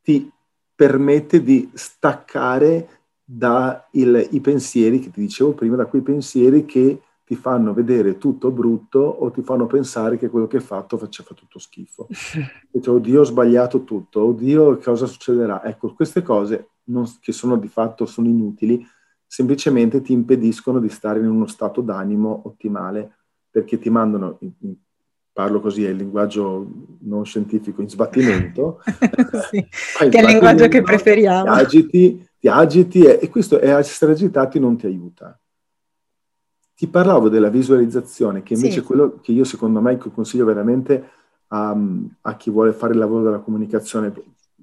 ti 0.00 0.30
permette 0.74 1.42
di 1.42 1.70
staccare 1.74 2.88
dai 3.24 4.40
pensieri 4.40 4.98
che 4.98 5.10
ti 5.10 5.20
dicevo 5.20 5.52
prima, 5.52 5.76
da 5.76 5.86
quei 5.86 6.02
pensieri 6.02 6.64
che 6.64 7.00
ti 7.24 7.36
fanno 7.36 7.72
vedere 7.72 8.18
tutto 8.18 8.50
brutto 8.50 8.98
o 8.98 9.30
ti 9.30 9.42
fanno 9.42 9.66
pensare 9.66 10.18
che 10.18 10.28
quello 10.28 10.46
che 10.46 10.56
hai 10.56 10.62
fatto 10.62 10.98
faceva 10.98 11.30
tutto 11.34 11.58
schifo. 11.58 12.08
Dice, 12.70 12.90
oddio, 12.90 13.20
ho 13.20 13.24
sbagliato 13.24 13.84
tutto, 13.84 14.24
oddio, 14.24 14.78
cosa 14.78 15.06
succederà? 15.06 15.64
Ecco, 15.64 15.94
queste 15.94 16.22
cose 16.22 16.70
non, 16.84 17.06
che 17.20 17.32
sono 17.32 17.56
di 17.56 17.68
fatto 17.68 18.06
sono 18.06 18.28
inutili, 18.28 18.84
semplicemente 19.26 20.02
ti 20.02 20.12
impediscono 20.12 20.80
di 20.80 20.88
stare 20.88 21.20
in 21.20 21.28
uno 21.28 21.46
stato 21.46 21.80
d'animo 21.80 22.42
ottimale, 22.44 23.16
perché 23.52 23.78
ti 23.78 23.90
mandano, 23.90 24.40
parlo 25.32 25.60
così, 25.60 25.84
è 25.84 25.90
il 25.90 25.96
linguaggio 25.96 26.66
non 27.02 27.24
scientifico, 27.24 27.82
in 27.82 27.88
sbattimento. 27.88 28.80
sì, 29.50 29.64
che 30.08 30.18
è 30.18 30.20
il 30.20 30.26
linguaggio 30.26 30.66
che 30.66 30.82
preferiamo. 30.82 31.44
Ti 31.44 31.60
agiti, 31.60 32.28
ti 32.40 32.48
agiti 32.48 33.02
e, 33.04 33.20
e 33.22 33.28
questo, 33.28 33.60
e 33.60 33.68
essere 33.68 34.12
agitati 34.12 34.58
non 34.58 34.76
ti 34.76 34.86
aiuta 34.86 35.38
ti 36.82 36.88
parlavo 36.88 37.28
della 37.28 37.48
visualizzazione, 37.48 38.42
che 38.42 38.54
invece 38.54 38.72
sì. 38.72 38.78
è 38.80 38.82
quello 38.82 39.20
che 39.22 39.30
io 39.30 39.44
secondo 39.44 39.80
me 39.80 39.96
consiglio 39.96 40.44
veramente 40.44 41.10
a, 41.46 41.76
a, 42.22 42.36
chi 42.36 42.50
vuole 42.50 42.72
fare 42.72 42.92
il 42.92 42.98
lavoro 42.98 43.22
della 43.22 43.38
comunicazione. 43.38 44.12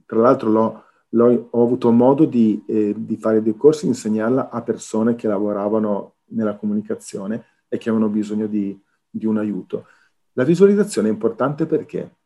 Tra 0.06 0.20
l'altro 0.20 0.50
l'ho, 0.50 0.84
l'ho, 1.12 1.48
ho 1.50 1.64
avuto 1.64 1.92
modo 1.92 2.26
di, 2.26 2.62
eh, 2.68 2.94
di 2.98 3.16
fare 3.16 3.42
dei 3.42 3.56
corsi 3.56 3.86
insegnarla 3.86 4.50
a 4.50 4.62
persone 4.64 5.16
che 5.16 5.30
lavoravano 5.30 6.16
nella 6.32 6.58
comunicazione 6.58 7.46
e 7.70 7.78
che 7.78 7.90
avevano 7.90 8.12
bisogno 8.12 8.48
di, 8.48 8.78
di 9.10 9.26
un 9.26 9.38
aiuto. 9.38 9.86
La 10.34 10.44
visualizzazione 10.44 11.08
è 11.08 11.12
importante 11.12 11.66
perché? 11.66 12.18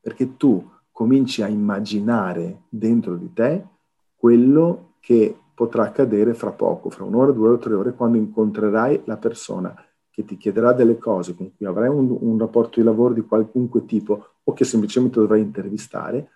Perché 0.00 0.36
tu 0.36 0.70
cominci 0.92 1.42
a 1.42 1.48
immaginare 1.48 2.62
dentro 2.68 3.16
di 3.16 3.32
te 3.32 3.66
quello 4.14 4.94
che 5.00 5.36
potrà 5.54 5.84
accadere 5.84 6.34
fra 6.34 6.50
poco, 6.50 6.90
fra 6.90 7.04
un'ora, 7.04 7.32
due 7.32 7.48
o 7.48 7.58
tre 7.58 7.74
ore, 7.74 7.94
quando 7.94 8.16
incontrerai 8.16 9.02
la 9.04 9.16
persona 9.16 9.74
che 10.10 10.24
ti 10.24 10.36
chiederà 10.36 10.72
delle 10.72 10.98
cose, 10.98 11.34
con 11.34 11.54
cui 11.56 11.66
avrai 11.66 11.88
un, 11.88 12.16
un 12.20 12.38
rapporto 12.38 12.80
di 12.80 12.84
lavoro 12.84 13.14
di 13.14 13.22
qualunque 13.22 13.84
tipo 13.84 14.26
o 14.42 14.52
che 14.52 14.64
semplicemente 14.64 15.20
dovrai 15.20 15.40
intervistare, 15.40 16.30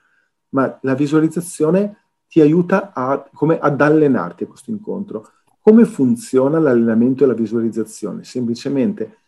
ma 0.50 0.78
la 0.82 0.94
visualizzazione 0.94 1.96
ti 2.28 2.40
aiuta 2.40 2.92
a, 2.94 3.28
come, 3.32 3.58
ad 3.58 3.80
allenarti 3.80 4.44
a 4.44 4.46
questo 4.46 4.70
incontro. 4.70 5.28
Come 5.64 5.85
funziona 5.85 6.59
l'allenamento 6.59 7.23
e 7.23 7.28
la 7.28 7.35
visualizzazione? 7.35 8.25
Semplicemente 8.25 9.19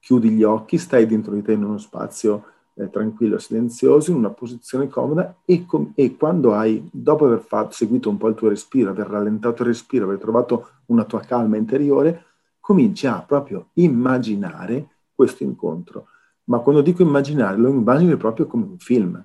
chiudi 0.00 0.30
gli 0.30 0.42
occhi, 0.42 0.78
stai 0.78 1.06
dentro 1.06 1.32
di 1.32 1.42
te 1.42 1.52
in 1.52 1.62
uno 1.62 1.78
spazio 1.78 2.46
eh, 2.74 2.90
tranquillo, 2.90 3.38
silenzioso, 3.38 4.10
in 4.10 4.16
una 4.16 4.30
posizione 4.30 4.88
comoda 4.88 5.36
e, 5.44 5.64
com- 5.64 5.92
e, 5.94 6.16
quando 6.16 6.54
hai, 6.54 6.88
dopo 6.92 7.26
aver 7.26 7.38
fatto, 7.38 7.70
seguito 7.70 8.10
un 8.10 8.16
po' 8.16 8.26
il 8.26 8.34
tuo 8.34 8.48
respiro, 8.48 8.90
aver 8.90 9.06
rallentato 9.06 9.62
il 9.62 9.68
respiro, 9.68 10.06
aver 10.06 10.18
trovato 10.18 10.70
una 10.86 11.04
tua 11.04 11.20
calma 11.20 11.56
interiore, 11.56 12.24
cominci 12.58 13.06
a 13.06 13.22
proprio 13.22 13.68
immaginare 13.74 14.88
questo 15.14 15.44
incontro. 15.44 16.08
Ma 16.46 16.58
quando 16.58 16.82
dico 16.82 17.02
immaginare, 17.02 17.58
lo 17.58 17.68
immagini 17.68 18.16
proprio 18.16 18.48
come 18.48 18.64
un 18.64 18.78
film. 18.78 19.24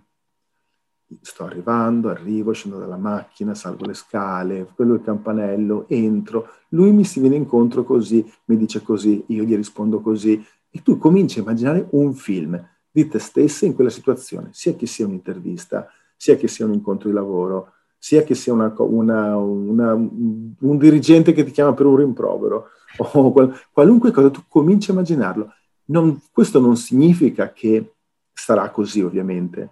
Sto 1.20 1.44
arrivando, 1.44 2.10
arrivo, 2.10 2.54
scendo 2.54 2.78
dalla 2.78 2.98
macchina, 2.98 3.54
salgo 3.54 3.86
le 3.86 3.94
scale, 3.94 4.68
quello 4.74 4.94
è 4.94 4.98
il 4.98 5.04
campanello, 5.04 5.86
entro, 5.90 6.48
lui 6.70 6.92
mi 6.92 7.04
si 7.04 7.20
viene 7.20 7.36
incontro 7.36 7.84
così, 7.84 8.26
mi 8.46 8.58
dice 8.58 8.82
così, 8.82 9.24
io 9.28 9.44
gli 9.44 9.56
rispondo 9.56 10.00
così, 10.00 10.44
e 10.70 10.82
tu 10.82 10.98
cominci 10.98 11.40
a 11.40 11.42
immaginare 11.42 11.88
un 11.92 12.14
film 12.14 12.64
di 12.90 13.08
te 13.08 13.20
stessa 13.20 13.66
in 13.66 13.74
quella 13.74 13.90
situazione, 13.90 14.50
sia 14.52 14.74
che 14.76 14.86
sia 14.86 15.06
un'intervista, 15.06 15.88
sia 16.16 16.36
che 16.36 16.48
sia 16.48 16.66
un 16.66 16.74
incontro 16.74 17.10
di 17.10 17.16
lavoro, 17.16 17.74
sia 17.98 18.24
che 18.24 18.36
sia 18.36 18.54
una, 18.54 18.74
una, 18.78 19.38
una, 19.38 19.94
un 19.94 20.78
dirigente 20.78 21.34
che 21.34 21.44
ti 21.44 21.52
chiama 21.52 21.74
per 21.74 21.86
un 21.86 21.98
rimprovero 21.98 22.70
o 22.98 23.32
qual, 23.32 23.56
qualunque 23.72 24.12
cosa, 24.12 24.30
tu 24.30 24.42
cominci 24.48 24.92
a 24.92 24.94
immaginarlo. 24.94 25.54
Non, 25.86 26.22
questo 26.32 26.60
non 26.60 26.78
significa 26.78 27.52
che 27.52 27.96
sarà 28.34 28.70
così, 28.70 29.02
ovviamente, 29.02 29.70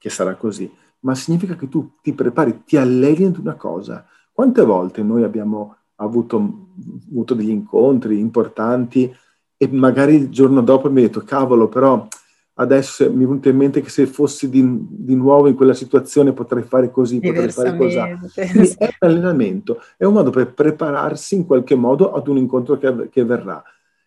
che 0.00 0.08
sarà 0.08 0.34
così, 0.34 0.72
ma 1.00 1.14
significa 1.14 1.54
che 1.54 1.68
tu 1.68 1.92
ti 2.00 2.14
prepari, 2.14 2.62
ti 2.64 2.78
alleni 2.78 3.26
ad 3.26 3.36
una 3.36 3.54
cosa. 3.54 4.06
Quante 4.32 4.64
volte 4.64 5.02
noi 5.02 5.22
abbiamo 5.22 5.76
avuto, 5.96 6.68
avuto 7.10 7.34
degli 7.34 7.50
incontri 7.50 8.18
importanti 8.18 9.14
e 9.58 9.68
magari 9.68 10.14
il 10.14 10.30
giorno 10.30 10.62
dopo 10.62 10.90
mi 10.90 11.02
hai 11.02 11.06
detto, 11.08 11.20
cavolo, 11.20 11.68
però 11.68 12.08
adesso 12.54 13.04
mi 13.04 13.24
è 13.24 13.26
venuto 13.26 13.50
in 13.50 13.56
mente 13.58 13.82
che 13.82 13.90
se 13.90 14.06
fossi 14.06 14.48
di, 14.48 14.64
di 14.88 15.14
nuovo 15.14 15.48
in 15.48 15.54
quella 15.54 15.74
situazione 15.74 16.32
potrei 16.32 16.62
fare 16.62 16.90
così, 16.90 17.20
potrei 17.20 17.50
fare 17.50 17.76
così. 17.76 17.98
Quindi 18.32 18.74
è 18.78 18.96
un 19.00 19.08
allenamento, 19.10 19.82
è 19.98 20.04
un 20.04 20.14
modo 20.14 20.30
per 20.30 20.54
prepararsi 20.54 21.34
in 21.34 21.44
qualche 21.44 21.74
modo 21.74 22.14
ad 22.14 22.26
un 22.26 22.38
incontro 22.38 22.78
che, 22.78 23.10
che 23.10 23.24
verrà. 23.24 23.62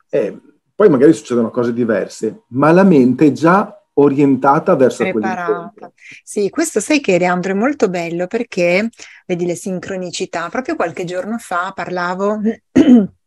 E 0.10 0.40
poi 0.74 0.90
magari 0.90 1.14
succedono 1.14 1.52
cose 1.52 1.72
diverse, 1.72 2.46
ma 2.48 2.72
la 2.72 2.84
mente 2.84 3.32
già 3.32 3.83
orientata 3.96 4.76
verso 4.76 5.04
Preparata. 5.04 5.92
Sì, 6.24 6.50
questo 6.50 6.80
sai 6.80 7.00
che 7.00 7.18
Leandro 7.18 7.52
è 7.52 7.56
molto 7.56 7.90
bello 7.90 8.28
perché 8.28 8.90
vedi 9.26 9.46
le 9.46 9.56
sincronicità. 9.56 10.50
Proprio 10.50 10.76
qualche 10.76 11.04
giorno 11.04 11.38
fa 11.38 11.72
parlavo 11.76 12.40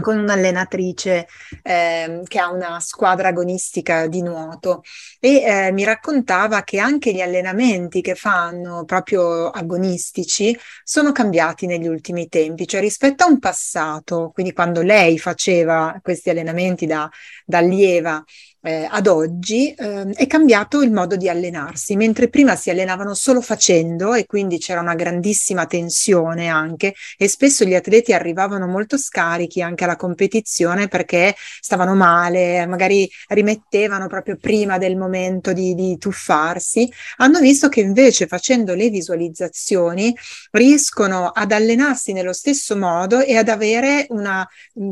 con 0.00 0.18
un'allenatrice 0.18 1.26
eh, 1.62 2.22
che 2.24 2.38
ha 2.38 2.50
una 2.50 2.80
squadra 2.80 3.28
agonistica 3.28 4.06
di 4.06 4.22
nuoto 4.22 4.82
e 5.18 5.42
eh, 5.42 5.72
mi 5.72 5.84
raccontava 5.84 6.62
che 6.62 6.78
anche 6.78 7.12
gli 7.12 7.20
allenamenti 7.20 8.00
che 8.00 8.14
fanno 8.14 8.84
proprio 8.84 9.50
agonistici 9.50 10.56
sono 10.84 11.12
cambiati 11.12 11.66
negli 11.66 11.86
ultimi 11.86 12.28
tempi, 12.28 12.66
cioè 12.66 12.80
rispetto 12.80 13.24
a 13.24 13.28
un 13.28 13.38
passato, 13.38 14.30
quindi 14.32 14.52
quando 14.52 14.82
lei 14.82 15.18
faceva 15.18 15.98
questi 16.02 16.30
allenamenti 16.30 16.86
da, 16.86 17.08
da 17.44 17.58
allieva 17.58 18.22
eh, 18.62 18.86
ad 18.90 19.06
oggi 19.06 19.72
eh, 19.72 20.10
è 20.10 20.26
cambiato 20.26 20.82
il 20.82 20.90
modo 20.90 21.16
di 21.16 21.28
allenarsi, 21.28 21.96
mentre 21.96 22.28
prima 22.28 22.56
si 22.56 22.70
allenavano 22.70 23.14
solo 23.14 23.40
facendo 23.40 24.14
e 24.14 24.26
quindi 24.26 24.58
c'era 24.58 24.80
una 24.80 24.94
grandissima 24.94 25.66
tensione 25.66 26.48
anche 26.48 26.94
e 27.16 27.28
spesso 27.28 27.64
gli 27.64 27.74
atleti 27.74 28.12
arrivavano 28.12 28.66
molto 28.66 28.96
scarichi 28.96 29.62
anche 29.62 29.84
alla 29.84 29.96
competizione 29.96 30.88
perché 30.88 31.34
stavano 31.60 31.94
male, 31.94 32.66
magari 32.66 33.08
rimettevano 33.28 34.06
proprio 34.08 34.36
prima 34.36 34.78
del 34.78 34.96
momento 34.96 35.52
di, 35.52 35.74
di 35.74 35.96
tuffarsi, 35.96 36.90
hanno 37.18 37.38
visto 37.40 37.68
che 37.68 37.80
invece 37.80 38.26
facendo 38.26 38.74
le 38.74 38.88
visualizzazioni 38.88 40.14
riescono 40.52 41.28
ad 41.28 41.52
allenarsi 41.52 42.12
nello 42.12 42.32
stesso 42.32 42.76
modo 42.76 43.20
e 43.20 43.36
ad 43.36 43.48
avere 43.48 44.06
una 44.10 44.46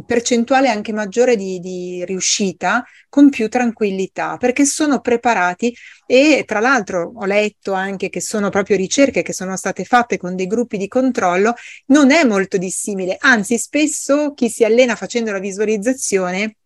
percentuale 0.06 0.68
anche 0.68 0.92
maggiore 0.92 1.36
di, 1.36 1.58
di 1.58 2.04
riuscita 2.04 2.84
con 3.16 3.30
più 3.30 3.48
tranquillità 3.48 4.36
perché 4.36 4.66
sono 4.66 5.00
preparati 5.00 5.74
e 6.04 6.44
tra 6.46 6.60
l'altro 6.60 7.12
ho 7.16 7.24
letto 7.24 7.72
anche 7.72 8.10
che 8.10 8.20
sono 8.20 8.50
proprio 8.50 8.76
ricerche 8.76 9.22
che 9.22 9.32
sono 9.32 9.56
state 9.56 9.84
fatte 9.84 10.18
con 10.18 10.36
dei 10.36 10.46
gruppi 10.46 10.76
di 10.76 10.86
controllo, 10.86 11.54
non 11.86 12.10
è 12.10 12.24
molto 12.24 12.58
dissimile, 12.58 13.16
anzi 13.18 13.56
spesso 13.56 14.34
chi 14.34 14.50
si 14.50 14.64
allena 14.64 14.96
facendo 14.96 15.32
la 15.32 15.38
visualizzazione 15.38 16.56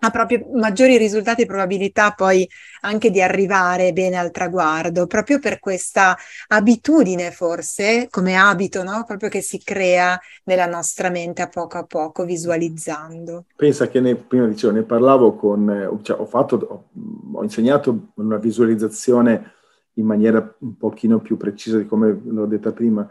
ha 0.00 0.10
proprio 0.10 0.46
maggiori 0.54 0.96
risultati 0.96 1.42
e 1.42 1.46
probabilità 1.46 2.12
poi 2.12 2.48
anche 2.82 3.10
di 3.10 3.20
arrivare 3.20 3.92
bene 3.92 4.16
al 4.16 4.30
traguardo, 4.30 5.06
proprio 5.06 5.38
per 5.38 5.58
questa 5.58 6.16
abitudine 6.48 7.30
forse, 7.30 8.08
come 8.10 8.36
abito, 8.36 8.82
no? 8.82 9.04
proprio 9.06 9.28
che 9.28 9.40
si 9.40 9.62
crea 9.62 10.18
nella 10.44 10.66
nostra 10.66 11.10
mente 11.10 11.42
a 11.42 11.48
poco 11.48 11.78
a 11.78 11.84
poco 11.84 12.24
visualizzando. 12.24 13.44
Pensa 13.54 13.88
che 13.88 14.00
ne, 14.00 14.16
prima 14.16 14.46
dicevo, 14.46 14.72
ne 14.72 14.82
parlavo 14.82 15.34
con, 15.34 16.00
cioè 16.02 16.18
ho, 16.18 16.26
fatto, 16.26 16.56
ho, 16.56 16.88
ho 17.34 17.42
insegnato 17.42 18.12
una 18.14 18.38
visualizzazione 18.38 19.52
in 19.94 20.06
maniera 20.06 20.54
un 20.60 20.76
pochino 20.76 21.20
più 21.20 21.36
precisa 21.36 21.76
di 21.76 21.86
come 21.86 22.18
l'ho 22.24 22.46
detta 22.46 22.72
prima, 22.72 23.06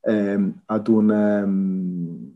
ehm, 0.00 0.62
ad, 0.66 0.88
un, 0.88 1.10
ehm, 1.10 2.32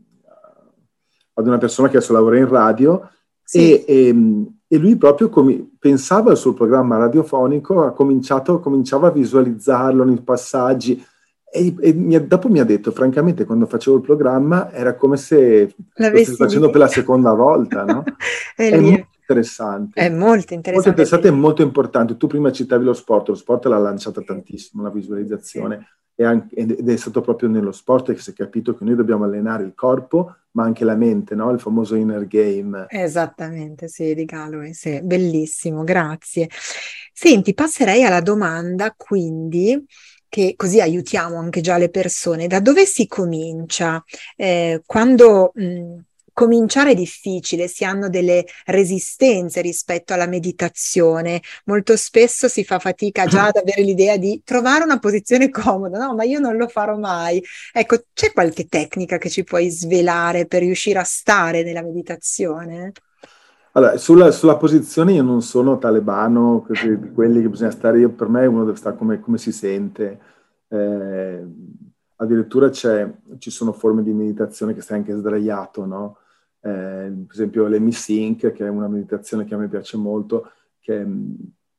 ad 1.33 1.47
una 1.47 1.57
persona 1.59 1.89
che 1.89 1.97
adesso 1.97 2.13
lavora 2.13 2.37
in 2.37 2.47
radio 2.47 3.07
sì. 3.49 3.57
E, 3.57 3.85
e, 3.87 4.07
ehm, 4.09 4.59
e, 4.67 4.77
lui 4.77 4.95
proprio 4.95 5.29
com- 5.29 5.71
pensava 5.79 6.29
al 6.29 6.37
suo 6.37 6.53
programma 6.53 6.97
radiofonico, 6.97 7.83
ha 7.83 7.93
cominciato, 7.93 8.59
cominciava 8.59 9.07
a 9.07 9.11
visualizzarlo 9.11 10.03
nei 10.03 10.21
passaggi. 10.21 11.03
E, 11.51 11.73
e 11.79 11.93
mi, 11.93 12.27
dopo 12.27 12.47
mi 12.47 12.59
ha 12.59 12.63
detto, 12.63 12.91
francamente, 12.91 13.45
quando 13.45 13.65
facevo 13.65 13.95
il 13.95 14.03
programma 14.03 14.71
era 14.71 14.95
come 14.95 15.17
se 15.17 15.73
lo 15.95 16.05
stessi 16.05 16.35
facendo 16.35 16.69
per 16.69 16.81
la 16.81 16.87
seconda 16.87 17.33
volta, 17.33 17.83
no? 17.85 18.03
è, 18.55 18.69
è 18.69 18.79
molto 18.79 19.07
interessante. 19.19 19.99
È 19.99 20.09
molto 20.09 20.53
interessante. 20.53 20.71
Molto 20.71 20.89
interessante 20.89 21.27
e 21.27 21.31
molto 21.31 21.61
importante. 21.63 22.17
Tu 22.17 22.27
prima 22.27 22.51
citavi 22.51 22.83
lo 22.83 22.93
sport, 22.93 23.29
lo 23.29 23.35
sport 23.35 23.65
l'ha 23.65 23.79
lanciata 23.79 24.21
tantissimo, 24.21 24.83
la 24.83 24.91
visualizzazione. 24.91 25.77
Sì 25.77 25.97
ed 26.19 26.89
è 26.89 26.97
stato 26.97 27.21
proprio 27.21 27.47
nello 27.47 27.71
sport 27.71 28.13
che 28.13 28.19
si 28.19 28.31
è 28.31 28.33
capito 28.33 28.75
che 28.75 28.83
noi 28.83 28.95
dobbiamo 28.95 29.23
allenare 29.23 29.63
il 29.63 29.73
corpo, 29.73 30.35
ma 30.51 30.63
anche 30.63 30.83
la 30.83 30.95
mente, 30.95 31.35
no? 31.35 31.49
il 31.51 31.59
famoso 31.59 31.95
inner 31.95 32.27
game. 32.27 32.87
Esattamente, 32.89 33.87
sì, 33.87 34.13
di 34.13 34.25
Galloway, 34.25 34.73
sì, 34.73 34.99
bellissimo, 35.01 35.83
grazie. 35.83 36.49
Senti, 37.13 37.53
passerei 37.53 38.03
alla 38.03 38.21
domanda 38.21 38.93
quindi 38.95 39.85
che 40.27 40.53
così 40.55 40.79
aiutiamo 40.79 41.37
anche 41.37 41.61
già 41.61 41.77
le 41.77 41.89
persone, 41.89 42.47
da 42.47 42.59
dove 42.59 42.85
si 42.85 43.07
comincia? 43.07 44.03
Eh, 44.35 44.81
quando 44.85 45.51
mh, 45.55 45.99
cominciare 46.39 46.91
è 46.91 46.95
difficile, 46.95 47.67
si 47.67 47.83
hanno 47.83 48.07
delle 48.07 48.45
resistenze 48.67 49.59
rispetto 49.59 50.13
alla 50.13 50.25
meditazione. 50.25 51.41
Molto 51.65 51.97
spesso 51.97 52.47
si 52.47 52.63
fa 52.63 52.79
fatica 52.79 53.25
già 53.25 53.47
ad 53.47 53.57
avere 53.57 53.81
l'idea 53.81 54.15
di 54.15 54.41
trovare 54.45 54.85
una 54.85 54.99
posizione 54.99 55.49
comoda, 55.51 55.97
no, 55.97 56.15
ma 56.15 56.23
io 56.23 56.39
non 56.39 56.55
lo 56.55 56.69
farò 56.69 56.97
mai. 56.97 57.43
Ecco, 57.73 58.03
c'è 58.13 58.31
qualche 58.31 58.67
tecnica 58.67 59.17
che 59.17 59.29
ci 59.29 59.43
puoi 59.43 59.69
svelare 59.69 60.45
per 60.45 60.61
riuscire 60.61 60.99
a 60.99 61.03
stare 61.03 61.61
nella 61.61 61.83
meditazione? 61.83 62.93
Allora, 63.73 63.97
sulla, 63.97 64.31
sulla 64.31 64.55
posizione 64.55 65.11
io 65.11 65.23
non 65.23 65.41
sono 65.41 65.77
talebano, 65.77 66.65
di 66.69 67.11
quelli 67.13 67.41
che 67.41 67.49
bisogna 67.49 67.71
stare, 67.71 67.99
io, 67.99 68.11
per 68.11 68.29
me 68.29 68.45
uno 68.45 68.63
deve 68.63 68.77
stare 68.77 68.95
come, 68.95 69.19
come 69.19 69.37
si 69.37 69.51
sente. 69.51 70.19
Eh, 70.69 71.43
addirittura 72.15 72.71
ci 72.71 73.51
sono 73.51 73.73
forme 73.73 74.03
di 74.03 74.13
meditazione 74.13 74.73
che 74.73 74.79
stai 74.79 74.99
anche 74.99 75.13
sdraiato, 75.13 75.85
no? 75.85 76.17
Eh, 76.61 77.11
per 77.25 77.33
esempio 77.33 77.67
l'Emi-Sync, 77.67 78.51
che 78.51 78.65
è 78.65 78.69
una 78.69 78.87
meditazione 78.87 79.45
che 79.45 79.53
a 79.53 79.57
me 79.57 79.67
piace 79.67 79.97
molto, 79.97 80.51
che 80.79 81.05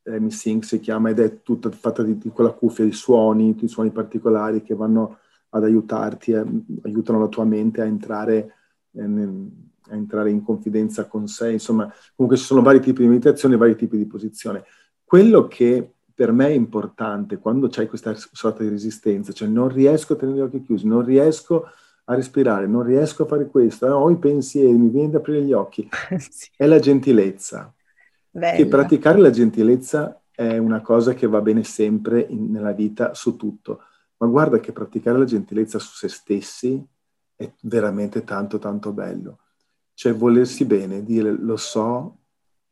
l'Emi-Sync 0.03 0.65
si 0.65 0.81
chiama 0.81 1.11
ed 1.11 1.19
è 1.19 1.43
tutta 1.43 1.71
fatta 1.71 2.03
di, 2.03 2.19
di 2.19 2.31
quella 2.31 2.53
cuffia 2.53 2.85
di 2.85 2.93
suoni, 2.93 3.55
di 3.55 3.69
suoni 3.69 3.91
particolari 3.91 4.63
che 4.63 4.75
vanno 4.75 5.19
ad 5.51 5.65
aiutarti, 5.65 6.33
eh, 6.33 6.45
aiutano 6.83 7.21
la 7.21 7.29
tua 7.29 7.45
mente 7.45 7.81
a 7.81 7.85
entrare, 7.85 8.55
eh, 8.93 9.03
a 9.03 9.95
entrare 9.95 10.31
in 10.31 10.43
confidenza 10.43 11.07
con 11.07 11.27
sé. 11.27 11.53
Insomma, 11.53 11.93
comunque 12.15 12.39
ci 12.39 12.47
sono 12.47 12.63
vari 12.63 12.81
tipi 12.81 13.03
di 13.03 13.09
meditazione, 13.09 13.57
vari 13.57 13.77
tipi 13.77 13.97
di 13.97 14.07
posizione. 14.07 14.65
Quello 15.05 15.49
che 15.49 15.95
per 16.15 16.33
me 16.33 16.49
è 16.49 16.53
importante 16.53 17.39
quando 17.39 17.69
c'hai 17.69 17.89
questa 17.89 18.15
sorta 18.15 18.63
di 18.63 18.69
resistenza, 18.69 19.33
cioè 19.33 19.49
non 19.49 19.69
riesco 19.69 20.13
a 20.13 20.17
tenere 20.17 20.39
gli 20.39 20.43
occhi 20.43 20.63
chiusi, 20.63 20.87
non 20.87 21.03
riesco 21.03 21.65
a 21.65 21.73
a 22.11 22.14
respirare, 22.14 22.67
non 22.67 22.83
riesco 22.83 23.23
a 23.23 23.26
fare 23.26 23.47
questo, 23.47 23.87
eh, 23.87 23.90
ho 23.90 24.11
i 24.11 24.17
pensieri, 24.17 24.73
mi 24.73 24.88
viene 24.88 25.11
da 25.11 25.19
aprire 25.19 25.43
gli 25.43 25.52
occhi. 25.52 25.88
sì. 26.19 26.50
È 26.57 26.67
la 26.67 26.81
gentilezza. 26.81 27.73
Bella. 28.29 28.57
Che 28.57 28.67
praticare 28.67 29.19
la 29.19 29.31
gentilezza 29.31 30.21
è 30.31 30.57
una 30.59 30.81
cosa 30.81 31.14
che 31.14 31.29
va 31.29 31.40
bene 31.40 31.62
sempre 31.62 32.21
in, 32.21 32.50
nella 32.50 32.73
vita 32.73 33.14
su 33.14 33.37
tutto, 33.37 33.83
ma 34.17 34.26
guarda 34.26 34.59
che 34.59 34.73
praticare 34.73 35.19
la 35.19 35.25
gentilezza 35.25 35.79
su 35.79 35.95
se 35.95 36.09
stessi 36.09 36.85
è 37.37 37.50
veramente 37.62 38.25
tanto 38.25 38.59
tanto 38.59 38.93
bello. 38.93 39.38
Cioè 39.95 40.12
volersi 40.12 40.64
bene, 40.64 41.05
dire 41.05 41.31
lo 41.31 41.57
so 41.57 42.17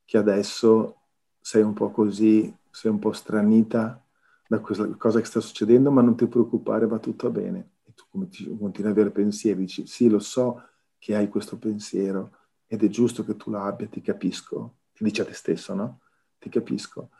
che 0.04 0.18
adesso 0.18 0.96
sei 1.40 1.62
un 1.62 1.74
po' 1.74 1.90
così, 1.90 2.52
sei 2.70 2.90
un 2.90 2.98
po' 2.98 3.12
stranita 3.12 4.02
da 4.48 4.58
questa 4.58 4.88
cosa 4.96 5.20
che 5.20 5.26
sta 5.26 5.38
succedendo, 5.38 5.92
ma 5.92 6.02
non 6.02 6.16
ti 6.16 6.26
preoccupare, 6.26 6.86
va 6.86 6.98
tutto 6.98 7.30
bene 7.30 7.76
tu 7.98 8.56
continui 8.56 8.90
ad 8.90 8.96
avere 8.96 9.10
pensieri, 9.10 9.60
dici 9.60 9.86
sì, 9.86 10.08
lo 10.08 10.20
so 10.20 10.62
che 10.98 11.16
hai 11.16 11.28
questo 11.28 11.58
pensiero 11.58 12.30
ed 12.66 12.84
è 12.84 12.88
giusto 12.88 13.24
che 13.24 13.36
tu 13.36 13.50
l'abbia, 13.50 13.88
ti 13.88 14.00
capisco, 14.00 14.74
ti 14.92 15.02
dici 15.02 15.20
a 15.20 15.24
te 15.24 15.32
stesso, 15.32 15.74
no? 15.74 16.00
Ti 16.38 16.48
capisco. 16.48 17.10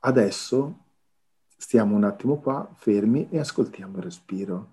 Adesso 0.00 0.84
stiamo 1.56 1.94
un 1.94 2.04
attimo 2.04 2.38
qua, 2.38 2.68
fermi 2.74 3.28
e 3.30 3.38
ascoltiamo 3.38 3.98
il 3.98 4.02
respiro. 4.02 4.70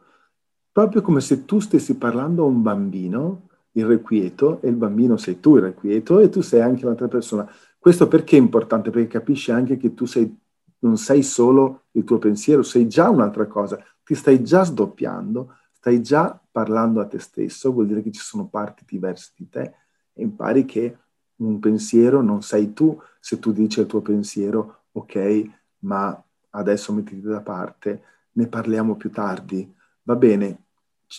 Proprio 0.72 1.02
come 1.02 1.22
se 1.22 1.46
tu 1.46 1.60
stessi 1.60 1.98
parlando 1.98 2.44
a 2.44 2.48
un 2.48 2.62
bambino, 2.62 3.50
il 3.74 3.86
requieto, 3.86 4.62
e 4.62 4.70
il 4.70 4.76
bambino 4.76 5.18
sei 5.18 5.40
tu 5.40 5.58
il 5.58 5.64
requieto 5.64 6.20
e 6.20 6.30
tu 6.30 6.42
sei 6.42 6.62
anche 6.62 6.86
l'altra 6.86 7.08
persona. 7.08 7.48
Questo 7.78 8.08
perché 8.08 8.38
è 8.38 8.40
importante? 8.40 8.90
Perché 8.90 9.08
capisci 9.20 9.52
anche 9.52 9.78
che 9.78 9.94
tu 9.94 10.06
sei, 10.06 10.36
non 10.80 10.98
sei 10.98 11.22
solo 11.24 11.84
il 11.92 12.04
tuo 12.04 12.18
pensiero, 12.18 12.64
sei 12.64 12.88
già 12.88 13.10
un'altra 13.10 13.46
cosa 13.48 13.78
ti 14.08 14.16
stai 14.16 14.42
già 14.42 14.64
sdoppiando, 14.64 15.58
stai 15.70 16.02
già 16.02 16.42
parlando 16.50 17.02
a 17.02 17.08
te 17.08 17.20
stesso, 17.20 17.74
vuol 17.74 17.88
dire 17.88 18.02
che 18.02 18.12
ci 18.14 18.22
sono 18.22 18.48
parti 18.48 18.86
diverse 18.88 19.34
di 19.36 19.50
te 19.50 19.74
e 20.14 20.24
impari 20.24 20.64
che 20.64 20.98
un 21.36 21.60
pensiero 21.60 22.22
non 22.22 22.42
sei 22.42 22.72
tu 22.72 22.98
se 23.20 23.38
tu 23.38 23.52
dici 23.52 23.82
il 23.82 23.86
tuo 23.86 24.02
pensiero, 24.02 24.84
ok, 24.94 25.44
ma 25.80 26.24
adesso 26.52 26.94
mettiti 26.94 27.20
da 27.20 27.42
parte, 27.42 28.02
ne 28.32 28.48
parliamo 28.48 28.96
più 28.96 29.12
tardi. 29.12 29.70
Va 30.04 30.16
bene, 30.16 30.64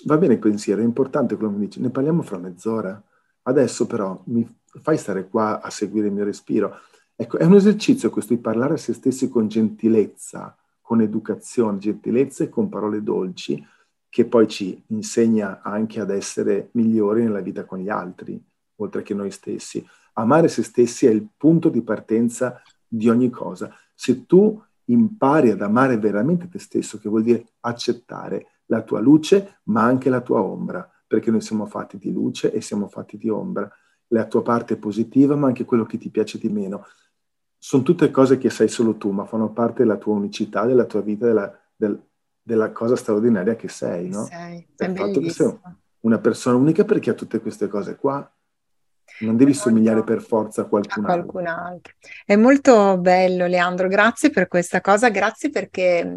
va 0.07 0.17
bene 0.17 0.33
il 0.33 0.39
pensiero, 0.39 0.81
è 0.81 0.85
importante 0.85 1.37
quello 1.37 1.53
che 1.53 1.59
mi 1.59 1.65
dici, 1.67 1.81
ne 1.81 1.91
parliamo 1.91 2.23
fra 2.23 2.39
mezz'ora. 2.39 3.01
Adesso 3.43 3.87
però 3.87 4.19
mi 4.29 4.49
fai 4.81 4.97
stare 4.97 5.29
qua 5.29 5.61
a 5.61 5.69
seguire 5.69 6.07
il 6.07 6.15
mio 6.15 6.25
respiro. 6.25 6.75
Ecco, 7.15 7.37
è 7.37 7.45
un 7.45 7.55
esercizio 7.55 8.09
questo 8.09 8.33
di 8.33 8.41
parlare 8.41 8.75
a 8.75 8.79
se 8.79 8.95
stessi 8.95 9.29
con 9.29 9.47
gentilezza, 9.47 10.57
con 10.89 11.03
educazione, 11.03 11.77
gentilezza 11.77 12.45
e 12.45 12.49
con 12.49 12.71
parole 12.71 13.03
dolci, 13.03 13.63
che 14.09 14.25
poi 14.25 14.49
ci 14.49 14.83
insegna 14.87 15.61
anche 15.61 16.01
ad 16.01 16.09
essere 16.09 16.71
migliori 16.73 17.25
nella 17.25 17.43
vita 17.43 17.67
con 17.67 17.81
gli 17.81 17.91
altri, 17.91 18.43
oltre 18.77 19.03
che 19.03 19.13
noi 19.13 19.31
stessi. 19.31 19.87
Amare 20.15 20.49
se 20.49 20.63
stessi 20.63 21.05
è 21.05 21.11
il 21.11 21.29
punto 21.37 21.69
di 21.69 21.83
partenza 21.83 22.63
di 22.87 23.07
ogni 23.11 23.29
cosa. 23.29 23.71
Se 23.95 24.25
tu 24.25 24.59
impari 24.87 25.51
ad 25.51 25.61
amare 25.61 25.99
veramente 25.99 26.49
te 26.49 26.59
stesso, 26.59 26.99
che 26.99 27.11
vuol 27.11 27.23
dire 27.23 27.45
accettare 27.61 28.63
la 28.69 28.81
tua 28.81 29.01
luce, 29.01 29.61
ma 29.65 29.83
anche 29.83 30.09
la 30.09 30.23
tua 30.23 30.41
ombra, 30.41 30.91
perché 31.07 31.31
noi 31.31 31.43
siamo 31.43 31.67
fatti 31.67 31.99
di 31.99 32.11
luce 32.11 32.51
e 32.51 32.63
siamo 32.63 32.89
fatti 32.89 33.19
di 33.19 33.29
ombra. 33.29 33.71
La 34.13 34.25
tua 34.25 34.41
parte 34.41 34.79
positiva, 34.79 35.37
ma 35.37 35.49
anche 35.49 35.67
quello 35.67 35.85
che 35.85 35.99
ti 35.99 36.09
piace 36.09 36.39
di 36.39 36.49
meno 36.49 36.87
sono 37.59 37.83
tutte 37.83 38.11
cose 38.11 38.39
che 38.39 38.51
sai 38.51 38.69
solo 38.69 38.97
tu, 38.97 39.11
ma 39.11 39.27
fanno 39.27 39.51
parte 39.51 39.83
della 39.83 39.97
tua 39.97 40.15
unicità, 40.15 40.65
della 40.65 40.85
tua 40.85 41.01
vita, 41.01 41.27
della, 41.27 41.59
del, 41.75 42.01
della 42.41 42.71
cosa 42.71 42.97
straordinaria 42.97 43.57
che 43.57 43.69
sei, 43.69 44.09
no? 44.09 44.25
Sei, 44.25 44.67
è 44.77 44.85
il 44.85 44.97
fatto 44.97 45.21
che 45.21 45.31
sei 45.31 45.59
una 46.01 46.19
persona 46.19 46.57
unica 46.57 46.85
perché 46.85 47.11
ha 47.11 47.15
tutte 47.15 47.41
queste 47.41 47.69
cose 47.69 47.97
qua. 47.97 48.31
Non 49.21 49.37
devi 49.37 49.53
somigliare 49.53 50.05
per 50.05 50.23
forza 50.23 50.63
a 50.63 50.65
qualcun, 50.67 51.05
a 51.05 51.07
qualcun 51.07 51.47
altro. 51.47 51.73
altro. 51.73 51.93
È 52.25 52.37
molto 52.37 52.99
bello, 52.99 53.47
Leandro. 53.47 53.89
Grazie 53.89 54.31
per 54.31 54.47
questa 54.47 54.81
cosa. 54.81 55.09
Grazie 55.11 55.51
perché 55.51 56.09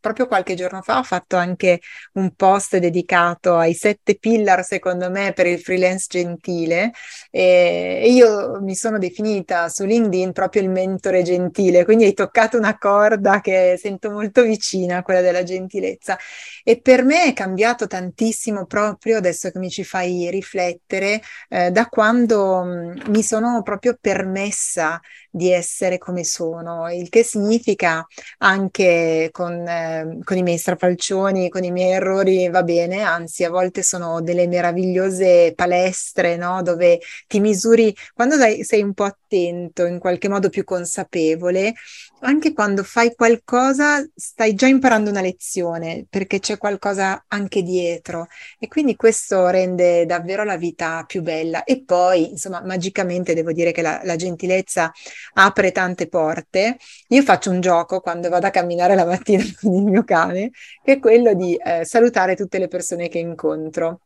proprio 0.00 0.26
qualche 0.26 0.54
giorno 0.54 0.80
fa 0.80 0.98
ho 0.98 1.02
fatto 1.02 1.36
anche 1.36 1.80
un 2.14 2.34
post 2.34 2.78
dedicato 2.78 3.56
ai 3.56 3.74
sette 3.74 4.16
pillar, 4.16 4.64
secondo 4.64 5.10
me, 5.10 5.32
per 5.34 5.46
il 5.46 5.60
freelance 5.60 6.06
gentile. 6.08 6.92
E 7.30 8.06
io 8.08 8.60
mi 8.62 8.74
sono 8.74 8.98
definita 8.98 9.68
su 9.68 9.84
LinkedIn 9.84 10.32
proprio 10.32 10.62
il 10.62 10.70
mentore 10.70 11.22
gentile. 11.22 11.84
Quindi 11.84 12.04
hai 12.04 12.14
toccato 12.14 12.56
una 12.56 12.78
corda 12.78 13.40
che 13.40 13.76
sento 13.78 14.10
molto 14.10 14.42
vicina, 14.42 15.02
quella 15.02 15.20
della 15.20 15.42
gentilezza. 15.42 16.16
E 16.64 16.80
per 16.80 17.04
me 17.04 17.24
è 17.24 17.32
cambiato 17.32 17.86
tantissimo 17.86 18.66
proprio 18.66 19.18
adesso 19.18 19.50
che 19.50 19.58
mi 19.58 19.68
ci 19.68 19.84
fai 19.84 20.30
riflettere 20.30 21.20
eh, 21.48 21.70
da 21.70 21.86
quando 21.86 22.35
Mm, 22.64 22.98
mi 23.08 23.22
sono 23.22 23.62
proprio 23.62 23.96
permessa 24.00 25.00
di 25.36 25.52
essere 25.52 25.98
come 25.98 26.24
sono, 26.24 26.90
il 26.90 27.10
che 27.10 27.22
significa 27.22 28.06
anche 28.38 29.28
con, 29.32 29.52
eh, 29.52 30.18
con, 30.24 30.36
i 30.38 30.42
miei 30.42 30.56
strafalcioni, 30.56 31.50
con 31.50 31.62
i 31.62 31.70
miei 31.70 31.92
errori 31.92 32.48
va 32.48 32.62
bene, 32.62 33.02
anzi 33.02 33.44
a 33.44 33.50
volte 33.50 33.82
sono 33.82 34.22
delle 34.22 34.46
meravigliose 34.46 35.52
palestre 35.54 36.36
no? 36.36 36.62
dove 36.62 37.00
ti 37.26 37.40
misuri, 37.40 37.94
quando 38.14 38.36
sei, 38.36 38.64
sei 38.64 38.82
un 38.82 38.94
po' 38.94 39.04
attento, 39.04 39.84
in 39.84 39.98
qualche 39.98 40.28
modo 40.28 40.48
più 40.48 40.64
consapevole, 40.64 41.74
anche 42.20 42.52
quando 42.52 42.82
fai 42.82 43.14
qualcosa 43.14 44.04
stai 44.14 44.54
già 44.54 44.66
imparando 44.66 45.10
una 45.10 45.20
lezione 45.20 46.06
perché 46.08 46.38
c'è 46.38 46.56
qualcosa 46.56 47.24
anche 47.28 47.62
dietro 47.62 48.28
e 48.58 48.68
quindi 48.68 48.96
questo 48.96 49.48
rende 49.48 50.06
davvero 50.06 50.44
la 50.44 50.56
vita 50.56 51.04
più 51.06 51.22
bella 51.22 51.64
e 51.64 51.82
poi 51.84 52.30
insomma 52.30 52.62
magicamente 52.62 53.34
devo 53.34 53.52
dire 53.52 53.72
che 53.72 53.82
la, 53.82 54.00
la 54.04 54.16
gentilezza 54.16 54.90
apre 55.34 55.72
tante 55.72 56.08
porte. 56.08 56.76
Io 57.08 57.22
faccio 57.22 57.50
un 57.50 57.60
gioco 57.60 58.00
quando 58.00 58.28
vado 58.28 58.46
a 58.46 58.50
camminare 58.50 58.94
la 58.94 59.04
mattina 59.04 59.42
con 59.60 59.74
il 59.74 59.84
mio 59.84 60.04
cane 60.04 60.50
che 60.82 60.94
è 60.94 60.98
quello 60.98 61.34
di 61.34 61.54
eh, 61.56 61.84
salutare 61.84 62.36
tutte 62.36 62.58
le 62.58 62.68
persone 62.68 63.08
che 63.08 63.18
incontro 63.18 64.00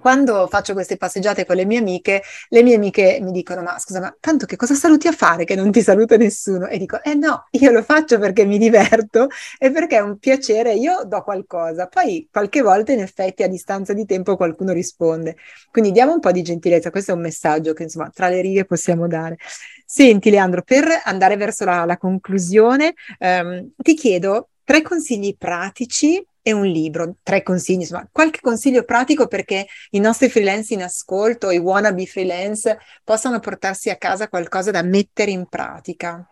quando 0.00 0.46
faccio 0.48 0.72
queste 0.72 0.96
passeggiate 0.96 1.44
con 1.44 1.56
le 1.56 1.64
mie 1.64 1.78
amiche, 1.78 2.22
le 2.48 2.62
mie 2.62 2.76
amiche 2.76 3.18
mi 3.20 3.32
dicono: 3.32 3.62
Ma 3.62 3.78
scusa, 3.78 4.00
ma 4.00 4.14
tanto 4.18 4.46
che 4.46 4.56
cosa 4.56 4.74
saluti 4.74 5.08
a 5.08 5.12
fare 5.12 5.44
che 5.44 5.54
non 5.54 5.70
ti 5.70 5.82
saluta 5.82 6.16
nessuno? 6.16 6.66
E 6.66 6.78
dico: 6.78 7.02
Eh 7.02 7.14
no, 7.14 7.46
io 7.52 7.70
lo 7.70 7.82
faccio 7.82 8.18
perché 8.18 8.44
mi 8.44 8.58
diverto 8.58 9.28
e 9.58 9.70
perché 9.70 9.96
è 9.96 10.00
un 10.00 10.18
piacere, 10.18 10.74
io 10.74 11.02
do 11.04 11.22
qualcosa. 11.22 11.86
Poi 11.86 12.28
qualche 12.30 12.62
volta, 12.62 12.92
in 12.92 13.00
effetti, 13.00 13.42
a 13.42 13.48
distanza 13.48 13.92
di 13.92 14.04
tempo 14.04 14.36
qualcuno 14.36 14.72
risponde. 14.72 15.36
Quindi 15.70 15.92
diamo 15.92 16.12
un 16.12 16.20
po' 16.20 16.32
di 16.32 16.42
gentilezza. 16.42 16.90
Questo 16.90 17.12
è 17.12 17.14
un 17.14 17.20
messaggio 17.20 17.72
che 17.72 17.84
insomma 17.84 18.10
tra 18.10 18.28
le 18.28 18.40
righe 18.40 18.64
possiamo 18.64 19.06
dare. 19.06 19.36
Senti, 19.84 20.30
Leandro, 20.30 20.62
per 20.62 20.86
andare 21.04 21.36
verso 21.36 21.64
la, 21.64 21.84
la 21.84 21.96
conclusione, 21.96 22.94
ehm, 23.18 23.72
ti 23.76 23.94
chiedo 23.94 24.50
tre 24.64 24.82
consigli 24.82 25.34
pratici 25.36 26.22
e 26.48 26.52
un 26.52 26.64
libro, 26.64 27.16
tre 27.22 27.42
consigli, 27.42 27.80
insomma, 27.80 28.08
qualche 28.10 28.40
consiglio 28.40 28.82
pratico 28.82 29.26
perché 29.26 29.66
i 29.90 30.00
nostri 30.00 30.30
freelance 30.30 30.72
in 30.72 30.82
ascolto, 30.82 31.50
i 31.50 31.58
wannabe 31.58 32.06
freelance, 32.06 32.78
possano 33.04 33.38
portarsi 33.38 33.90
a 33.90 33.96
casa 33.96 34.28
qualcosa 34.28 34.70
da 34.70 34.80
mettere 34.80 35.30
in 35.30 35.44
pratica. 35.46 36.26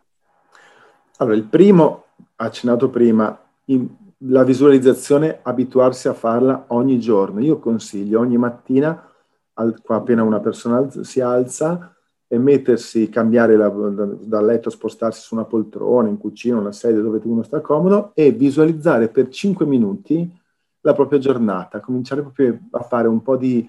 Allora, 1.19 1.37
il 1.37 1.45
primo, 1.45 2.05
accennato 2.37 2.89
prima, 2.89 3.39
in, 3.67 3.87
la 4.21 4.43
visualizzazione, 4.43 5.41
abituarsi 5.43 6.09
a 6.09 6.15
farla 6.15 6.65
ogni 6.69 6.99
giorno. 6.99 7.41
Io 7.41 7.59
consiglio 7.59 8.21
ogni 8.21 8.39
mattina, 8.39 9.13
al, 9.53 9.79
appena 9.87 10.23
una 10.23 10.41
persona 10.41 10.89
si 11.03 11.21
alza, 11.21 11.95
e 12.29 12.39
mettersi, 12.39 13.09
cambiare 13.09 13.57
la, 13.57 13.69
da, 13.69 14.05
dal 14.05 14.45
letto, 14.45 14.71
spostarsi 14.71 15.21
su 15.21 15.35
una 15.35 15.45
poltrona, 15.45 16.09
in 16.09 16.19
cucina, 16.19 16.59
una 16.59 16.73
sedia 16.73 17.01
dove 17.01 17.21
uno 17.25 17.43
sta 17.43 17.61
comodo 17.61 18.11
e 18.15 18.33
visualizzare 18.33 19.09
per 19.09 19.29
5 19.29 19.65
minuti 19.65 20.29
la 20.81 20.93
propria 20.93 21.19
giornata, 21.19 21.81
cominciare 21.81 22.23
proprio 22.23 22.59
a 22.71 22.81
fare 22.81 23.09
un 23.09 23.23
po' 23.23 23.37
di, 23.37 23.69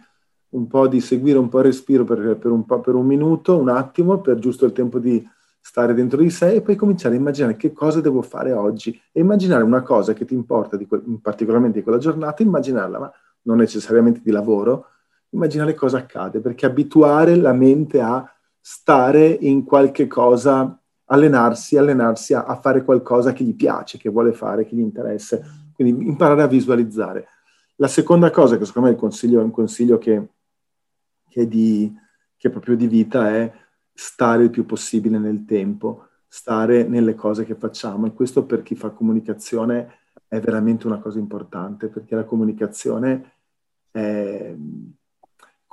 un 0.49 0.67
po 0.67 0.87
di 0.87 0.99
seguire 1.01 1.37
un 1.37 1.49
po' 1.49 1.59
il 1.59 1.65
respiro 1.65 2.03
per, 2.03 2.37
per, 2.37 2.51
un 2.51 2.65
po', 2.65 2.79
per 2.79 2.95
un 2.95 3.05
minuto, 3.05 3.57
un 3.57 3.69
attimo, 3.69 4.21
per 4.21 4.39
giusto 4.39 4.65
il 4.65 4.71
tempo 4.71 4.99
di 4.99 5.27
stare 5.59 5.93
dentro 5.93 6.21
di 6.21 6.29
sé 6.29 6.53
e 6.53 6.61
poi 6.61 6.75
cominciare 6.75 7.15
a 7.15 7.17
immaginare 7.17 7.57
che 7.57 7.73
cosa 7.73 8.01
devo 8.01 8.21
fare 8.21 8.53
oggi. 8.53 8.99
E 9.11 9.19
immaginare 9.19 9.63
una 9.63 9.81
cosa 9.81 10.13
che 10.13 10.25
ti 10.25 10.33
importa, 10.33 10.77
di 10.77 10.85
que- 10.85 11.01
particolarmente 11.21 11.79
di 11.79 11.83
quella 11.83 11.97
giornata, 11.97 12.41
immaginarla, 12.41 12.99
ma 12.99 13.11
non 13.43 13.57
necessariamente 13.57 14.21
di 14.23 14.31
lavoro, 14.31 14.85
immaginare 15.29 15.73
cosa 15.73 15.97
accade, 15.97 16.39
perché 16.39 16.65
abituare 16.65 17.35
la 17.35 17.53
mente 17.53 17.99
a 17.99 18.31
stare 18.69 19.25
in 19.25 19.63
qualche 19.63 20.07
cosa, 20.07 20.77
allenarsi, 21.05 21.77
allenarsi 21.77 22.33
a, 22.33 22.43
a, 22.43 22.59
fare 22.59 22.83
qualcosa 22.83 23.31
che 23.31 23.45
gli 23.45 23.55
piace, 23.55 23.97
che 23.97 24.09
vuole 24.09 24.33
fare, 24.33 24.65
che 24.65 24.75
gli 24.75 24.81
interessa. 24.81 25.39
Quindi 25.73 26.05
imparare 26.05 26.41
a 26.41 26.47
visualizzare. 26.47 27.27
La 27.77 27.87
seconda 27.87 28.29
cosa 28.29 28.57
che 28.57 28.65
secondo 28.65 28.89
me 28.89 28.95
è, 28.95 28.99
consiglio, 28.99 29.39
è 29.39 29.43
un 29.43 29.51
consiglio 29.51 29.97
che, 29.97 30.31
che, 31.29 31.47
di, 31.47 31.93
che 32.35 32.49
è 32.49 32.51
proprio 32.51 32.75
di 32.75 32.87
vita 32.87 33.29
è 33.29 33.49
stare 33.93 34.43
il 34.43 34.49
più 34.49 34.65
possibile 34.65 35.17
nel 35.17 35.45
tempo, 35.45 36.07
stare 36.27 36.83
nelle 36.83 37.15
cose 37.15 37.45
che 37.45 37.55
facciamo 37.55 38.05
e 38.05 38.13
questo 38.13 38.43
per 38.43 38.63
chi 38.63 38.75
fa 38.75 38.89
comunicazione 38.89 39.99
è 40.27 40.41
veramente 40.41 40.87
una 40.87 40.99
cosa 40.99 41.19
importante 41.19 41.87
perché 41.87 42.15
la 42.15 42.25
comunicazione 42.25 43.31
è, 43.91 44.53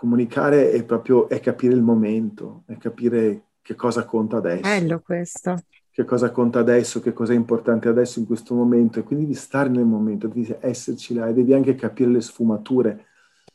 comunicare 0.04 0.70
è 0.70 0.84
proprio 0.84 1.30
è 1.30 1.40
capire 1.40 1.72
il 1.72 1.80
momento, 1.80 2.64
è 2.66 2.76
capire 2.76 3.44
che 3.62 3.74
cosa 3.74 4.04
conta 4.04 4.36
adesso. 4.36 4.60
Bello 4.60 5.00
questo. 5.02 5.56
Che 5.90 6.04
cosa 6.04 6.30
conta 6.30 6.58
adesso, 6.58 7.00
che 7.00 7.14
cosa 7.14 7.32
è 7.32 7.36
importante 7.36 7.88
adesso 7.88 8.18
in 8.18 8.26
questo 8.26 8.54
momento 8.54 8.98
e 8.98 9.02
quindi 9.02 9.24
di 9.24 9.34
stare 9.34 9.70
nel 9.70 9.86
momento, 9.86 10.26
di 10.26 10.46
esserci 10.60 11.14
là 11.14 11.28
e 11.28 11.32
devi 11.32 11.54
anche 11.54 11.74
capire 11.74 12.10
le 12.10 12.20
sfumature. 12.20 13.06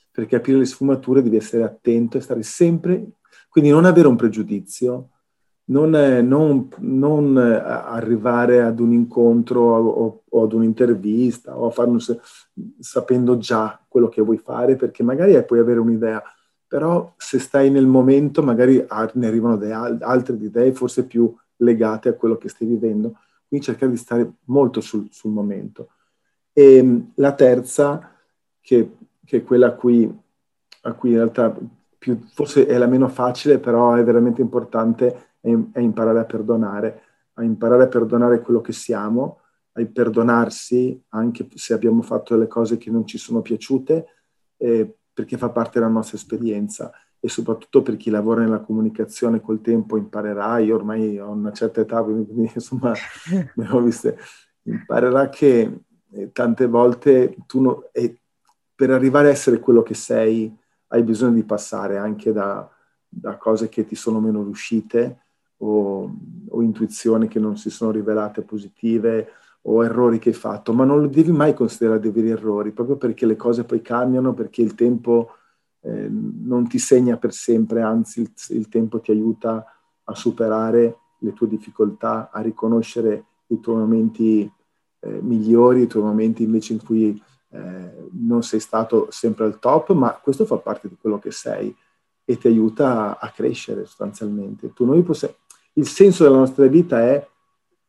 Per 0.09 0.25
capire 0.25 0.57
le 0.57 0.65
sfumature 0.65 1.21
devi 1.21 1.35
essere 1.35 1.63
attento 1.63 2.17
e 2.17 2.21
stare 2.21 2.41
sempre, 2.41 3.05
quindi 3.47 3.69
non 3.69 3.85
avere 3.85 4.07
un 4.07 4.15
pregiudizio, 4.15 5.09
non, 5.65 5.91
non, 5.91 6.67
non 6.79 7.37
arrivare 7.37 8.61
ad 8.63 8.79
un 8.79 8.91
incontro 8.91 9.61
o, 9.61 10.23
o, 10.27 10.43
ad 10.43 10.53
un'intervista 10.53 11.55
o 11.55 11.67
a 11.67 11.71
farlo 11.71 11.99
sapendo 12.79 13.37
già 13.37 13.79
quello 13.87 14.09
che 14.09 14.23
vuoi 14.23 14.37
fare, 14.37 14.75
perché 14.75 15.03
magari 15.03 15.43
puoi 15.45 15.59
avere 15.59 15.79
un'idea, 15.79 16.23
però 16.69 17.11
se 17.17 17.39
stai 17.39 17.71
nel 17.71 17.87
momento 17.87 18.43
magari 18.43 18.85
ne 19.13 19.27
arrivano 19.27 19.57
de, 19.57 19.73
altre 19.73 20.35
idee 20.35 20.71
forse 20.71 21.03
più 21.03 21.35
legate 21.57 22.09
a 22.09 22.13
quello 22.13 22.37
che 22.37 22.47
stai 22.47 22.67
vivendo, 22.67 23.15
quindi 23.47 23.65
cercare 23.65 23.91
di 23.91 23.97
stare 23.97 24.33
molto 24.45 24.79
sul, 24.79 25.07
sul 25.09 25.31
momento. 25.31 25.89
E 26.53 26.75
ehm, 26.75 27.13
la 27.15 27.33
terza, 27.33 28.11
che, 28.61 28.91
che, 29.25 29.37
è 29.37 29.43
quella 29.43 29.69
a 29.69 29.71
cui, 29.71 30.15
a 30.81 30.93
cui 30.93 31.09
in 31.09 31.15
realtà 31.15 31.57
più, 31.97 32.19
forse 32.31 32.67
è 32.67 32.77
la 32.77 32.85
meno 32.85 33.07
facile, 33.07 33.57
però 33.57 33.95
è 33.95 34.03
veramente 34.03 34.41
importante, 34.41 35.37
è, 35.39 35.51
è 35.71 35.79
imparare 35.79 36.19
a 36.19 36.25
perdonare, 36.25 37.01
a 37.33 37.43
imparare 37.43 37.83
a 37.83 37.87
perdonare 37.87 38.41
quello 38.41 38.61
che 38.61 38.73
siamo, 38.73 39.39
a 39.71 39.83
perdonarsi 39.91 41.03
anche 41.09 41.47
se 41.55 41.73
abbiamo 41.73 42.03
fatto 42.03 42.35
delle 42.35 42.47
cose 42.47 42.77
che 42.77 42.91
non 42.91 43.07
ci 43.07 43.17
sono 43.17 43.41
piaciute, 43.41 44.05
eh, 44.57 44.98
perché 45.19 45.35
fa 45.35 45.49
parte 45.49 45.79
della 45.79 45.91
nostra 45.91 46.15
esperienza 46.15 46.93
e 47.19 47.27
soprattutto 47.27 47.81
per 47.81 47.97
chi 47.97 48.09
lavora 48.09 48.39
nella 48.39 48.61
comunicazione 48.61 49.41
col 49.41 49.59
tempo 49.59 49.97
imparerà, 49.97 50.59
io 50.59 50.75
ormai 50.75 51.19
ho 51.19 51.29
una 51.29 51.51
certa 51.51 51.81
età, 51.81 52.01
quindi 52.01 52.49
insomma 52.53 52.93
ne 53.55 53.67
ho 53.69 53.81
viste, 53.81 54.17
imparerà 54.63 55.27
che 55.27 55.81
eh, 56.13 56.31
tante 56.31 56.67
volte 56.67 57.35
tu 57.45 57.59
no, 57.59 57.83
per 58.73 58.91
arrivare 58.91 59.27
a 59.27 59.31
essere 59.31 59.59
quello 59.59 59.83
che 59.83 59.93
sei 59.93 60.57
hai 60.87 61.03
bisogno 61.03 61.33
di 61.33 61.43
passare 61.43 61.97
anche 61.97 62.31
da, 62.31 62.65
da 63.09 63.35
cose 63.35 63.67
che 63.67 63.83
ti 63.83 63.95
sono 63.95 64.21
meno 64.21 64.41
riuscite 64.41 65.17
o, 65.57 66.15
o 66.47 66.61
intuizioni 66.61 67.27
che 67.27 67.39
non 67.39 67.57
si 67.57 67.69
sono 67.69 67.91
rivelate 67.91 68.41
positive 68.41 69.33
o 69.71 69.83
errori 69.83 70.17
che 70.17 70.29
hai 70.29 70.35
fatto, 70.35 70.73
ma 70.73 70.83
non 70.83 70.99
lo 70.99 71.07
devi 71.07 71.31
mai 71.31 71.53
considerare 71.53 71.99
dei 71.99 72.11
veri 72.11 72.29
errori, 72.29 72.71
proprio 72.71 72.97
perché 72.97 73.27
le 73.27 73.35
cose 73.35 73.65
poi 73.65 73.81
cambiano, 73.81 74.33
perché 74.33 74.63
il 74.63 74.73
tempo 74.73 75.35
eh, 75.81 76.09
non 76.09 76.67
ti 76.67 76.79
segna 76.79 77.17
per 77.17 77.33
sempre, 77.33 77.81
anzi 77.81 78.21
il, 78.21 78.31
il, 78.49 78.67
tempo 78.67 78.99
ti 78.99 79.11
aiuta 79.11 79.63
a 80.03 80.15
superare 80.15 80.97
le 81.19 81.33
tue 81.33 81.47
difficoltà, 81.47 82.31
a 82.31 82.41
riconoscere 82.41 83.25
i 83.47 83.59
tuoi 83.59 83.77
momenti 83.77 84.51
eh, 85.01 85.19
migliori, 85.21 85.83
i 85.83 85.87
tuoi 85.87 86.03
momenti 86.03 86.43
invece 86.43 86.73
in 86.73 86.83
cui 86.83 87.21
eh, 87.51 88.09
non 88.13 88.41
sei 88.41 88.59
stato 88.59 89.07
sempre 89.11 89.45
al 89.45 89.59
top, 89.59 89.91
ma 89.91 90.13
questo 90.13 90.45
fa 90.45 90.57
parte 90.57 90.87
di 90.87 90.97
quello 90.99 91.19
che 91.19 91.31
sei 91.31 91.75
e 92.25 92.37
ti 92.39 92.47
aiuta 92.47 93.17
a, 93.19 93.27
a 93.27 93.31
crescere 93.31 93.85
sostanzialmente. 93.85 94.73
Tu, 94.73 94.83
noi 94.83 95.03
possiamo, 95.03 95.35
il 95.73 95.87
senso 95.87 96.23
della 96.23 96.37
nostra 96.37 96.65
vita 96.65 96.99
è 97.01 97.27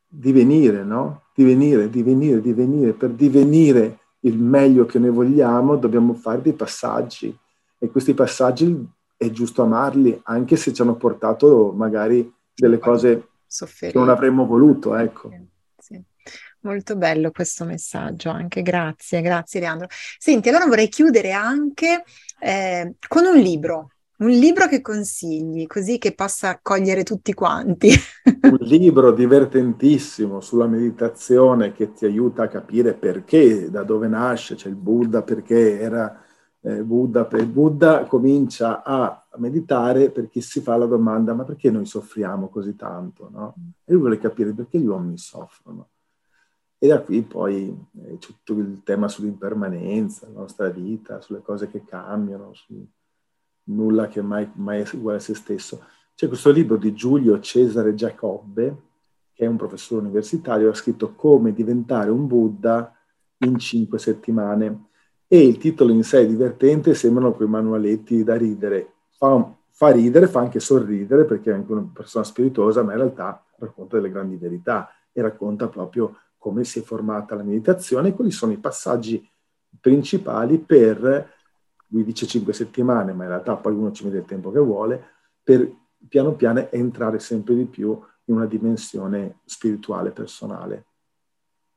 divenire, 0.06 0.84
no? 0.84 1.22
Divenire, 1.40 1.88
divenire, 1.88 2.42
divenire. 2.42 2.92
Per 2.92 3.10
divenire 3.12 3.98
il 4.20 4.36
meglio 4.36 4.84
che 4.84 4.98
noi 4.98 5.08
vogliamo 5.08 5.76
dobbiamo 5.76 6.12
fare 6.12 6.42
dei 6.42 6.52
passaggi 6.52 7.34
e 7.78 7.88
questi 7.88 8.12
passaggi 8.12 8.86
è 9.16 9.30
giusto 9.30 9.62
amarli, 9.62 10.20
anche 10.24 10.56
se 10.56 10.74
ci 10.74 10.82
hanno 10.82 10.96
portato 10.96 11.72
magari 11.74 12.30
delle 12.54 12.78
cose 12.78 13.28
Sofferire. 13.46 13.92
che 13.92 13.98
non 13.98 14.14
avremmo 14.14 14.44
voluto, 14.44 14.94
ecco. 14.94 15.30
Sì. 15.78 15.98
Molto 16.60 16.94
bello 16.96 17.30
questo 17.30 17.64
messaggio, 17.64 18.28
anche 18.28 18.60
grazie, 18.60 19.22
grazie 19.22 19.60
Leandro. 19.60 19.88
Senti, 20.18 20.50
allora 20.50 20.66
vorrei 20.66 20.88
chiudere 20.88 21.32
anche 21.32 22.04
eh, 22.38 22.96
con 23.08 23.24
un 23.24 23.38
libro, 23.38 23.92
un 24.20 24.30
libro 24.30 24.66
che 24.66 24.82
consigli, 24.82 25.66
così 25.66 25.98
che 25.98 26.14
possa 26.14 26.50
accogliere 26.50 27.04
tutti 27.04 27.32
quanti. 27.32 27.90
un 28.42 28.58
libro 28.60 29.12
divertentissimo 29.12 30.40
sulla 30.40 30.66
meditazione 30.66 31.72
che 31.72 31.92
ti 31.92 32.04
aiuta 32.04 32.44
a 32.44 32.48
capire 32.48 32.94
perché, 32.94 33.70
da 33.70 33.82
dove 33.82 34.08
nasce, 34.08 34.56
c'è 34.56 34.68
il 34.68 34.76
Buddha, 34.76 35.22
perché 35.22 35.80
era 35.80 36.22
eh, 36.60 36.82
Buddha. 36.82 37.26
Il 37.32 37.46
Buddha 37.46 38.04
comincia 38.04 38.82
a 38.82 39.26
meditare 39.38 40.10
perché 40.10 40.42
si 40.42 40.60
fa 40.60 40.76
la 40.76 40.86
domanda, 40.86 41.32
ma 41.32 41.44
perché 41.44 41.70
noi 41.70 41.86
soffriamo 41.86 42.48
così 42.48 42.76
tanto? 42.76 43.30
No? 43.30 43.54
E 43.84 43.92
lui 43.92 44.00
vuole 44.00 44.18
capire 44.18 44.52
perché 44.52 44.78
gli 44.78 44.86
uomini 44.86 45.16
soffrono. 45.16 45.88
E 46.82 46.88
da 46.88 47.00
qui 47.00 47.22
poi 47.22 47.74
eh, 48.04 48.18
tutto 48.18 48.52
il 48.52 48.82
tema 48.84 49.08
sull'impermanenza, 49.08 50.26
la 50.26 50.40
nostra 50.40 50.68
vita, 50.68 51.20
sulle 51.22 51.40
cose 51.40 51.68
che 51.68 51.84
cambiano, 51.84 52.52
su 52.54 52.86
nulla 53.64 54.08
che 54.08 54.22
mai, 54.22 54.50
mai 54.54 54.80
è 54.80 54.88
uguale 54.94 55.18
a 55.18 55.20
se 55.20 55.34
stesso. 55.34 55.84
C'è 56.14 56.28
questo 56.28 56.50
libro 56.50 56.76
di 56.76 56.92
Giulio 56.92 57.40
Cesare 57.40 57.94
Giacobbe, 57.94 58.76
che 59.32 59.44
è 59.44 59.48
un 59.48 59.56
professore 59.56 60.02
universitario, 60.02 60.70
ha 60.70 60.74
scritto 60.74 61.14
Come 61.14 61.52
diventare 61.52 62.10
un 62.10 62.26
Buddha 62.26 62.94
in 63.38 63.58
cinque 63.58 63.98
settimane. 63.98 64.88
E 65.26 65.46
il 65.46 65.58
titolo 65.58 65.92
in 65.92 66.02
sé 66.02 66.20
è 66.20 66.26
divertente, 66.26 66.94
sembrano 66.94 67.32
quei 67.32 67.48
manualetti 67.48 68.24
da 68.24 68.36
ridere. 68.36 68.94
Fa, 69.16 69.56
fa 69.70 69.90
ridere, 69.90 70.26
fa 70.26 70.40
anche 70.40 70.60
sorridere, 70.60 71.24
perché 71.24 71.50
è 71.50 71.54
anche 71.54 71.72
una 71.72 71.88
persona 71.92 72.24
spiritosa, 72.24 72.82
ma 72.82 72.92
in 72.92 72.98
realtà 72.98 73.44
racconta 73.58 73.96
delle 73.96 74.10
grandi 74.10 74.36
verità 74.36 74.90
e 75.12 75.22
racconta 75.22 75.68
proprio 75.68 76.16
come 76.36 76.64
si 76.64 76.80
è 76.80 76.82
formata 76.82 77.34
la 77.34 77.42
meditazione 77.42 78.08
e 78.08 78.14
quali 78.14 78.30
sono 78.30 78.52
i 78.52 78.58
passaggi 78.58 79.26
principali 79.80 80.58
per 80.58 81.38
lui 81.90 82.04
dice 82.04 82.26
cinque 82.26 82.52
settimane, 82.52 83.12
ma 83.12 83.24
in 83.24 83.30
realtà 83.30 83.56
poi 83.56 83.74
uno 83.74 83.92
ci 83.92 84.04
mette 84.04 84.18
il 84.18 84.24
tempo 84.24 84.50
che 84.50 84.58
vuole, 84.58 85.02
per 85.42 85.70
piano 86.08 86.34
piano 86.34 86.70
entrare 86.70 87.18
sempre 87.18 87.54
di 87.54 87.66
più 87.66 87.98
in 88.24 88.34
una 88.36 88.46
dimensione 88.46 89.40
spirituale 89.44 90.10
personale. 90.10 90.86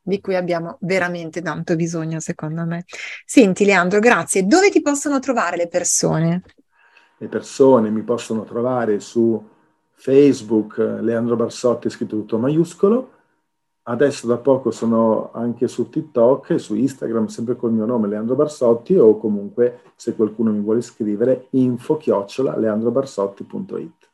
Di 0.02 0.20
cui 0.20 0.36
abbiamo 0.36 0.78
veramente 0.82 1.42
tanto 1.42 1.76
bisogno, 1.76 2.20
secondo 2.20 2.66
me. 2.66 2.84
Senti, 3.26 3.66
Leandro, 3.66 4.00
grazie. 4.00 4.46
Dove 4.46 4.70
ti 4.70 4.82
possono 4.82 5.20
trovare 5.20 5.56
le 5.56 5.68
persone? 5.68 6.44
Le 7.18 7.28
persone 7.28 7.90
mi 7.90 8.02
possono 8.02 8.44
trovare 8.44 9.00
su 9.00 9.42
Facebook, 9.94 10.78
Leandro 10.78 11.38
Barsotti, 11.38 11.90
scritto 11.90 12.18
tutto 12.18 12.38
maiuscolo, 12.38 13.13
Adesso 13.86 14.28
da 14.28 14.38
poco 14.38 14.72
sono 14.72 15.32
anche 15.34 15.68
su 15.68 15.90
TikTok 15.90 16.52
e 16.52 16.58
su 16.58 16.76
Instagram, 16.76 17.26
sempre 17.26 17.58
col 17.58 17.74
mio 17.74 17.86
nome 17.86 18.08
Leandro 18.08 18.36
Barsotti 18.36 18.96
o 18.96 19.18
comunque 19.18 19.82
se 19.98 20.16
qualcuno 20.16 20.52
mi 20.52 20.62
vuole 20.62 20.82
scrivere 20.82 21.48
info 21.52 21.98
chiocciola 21.98 22.58
leandrobarsotti.it. 22.58 24.10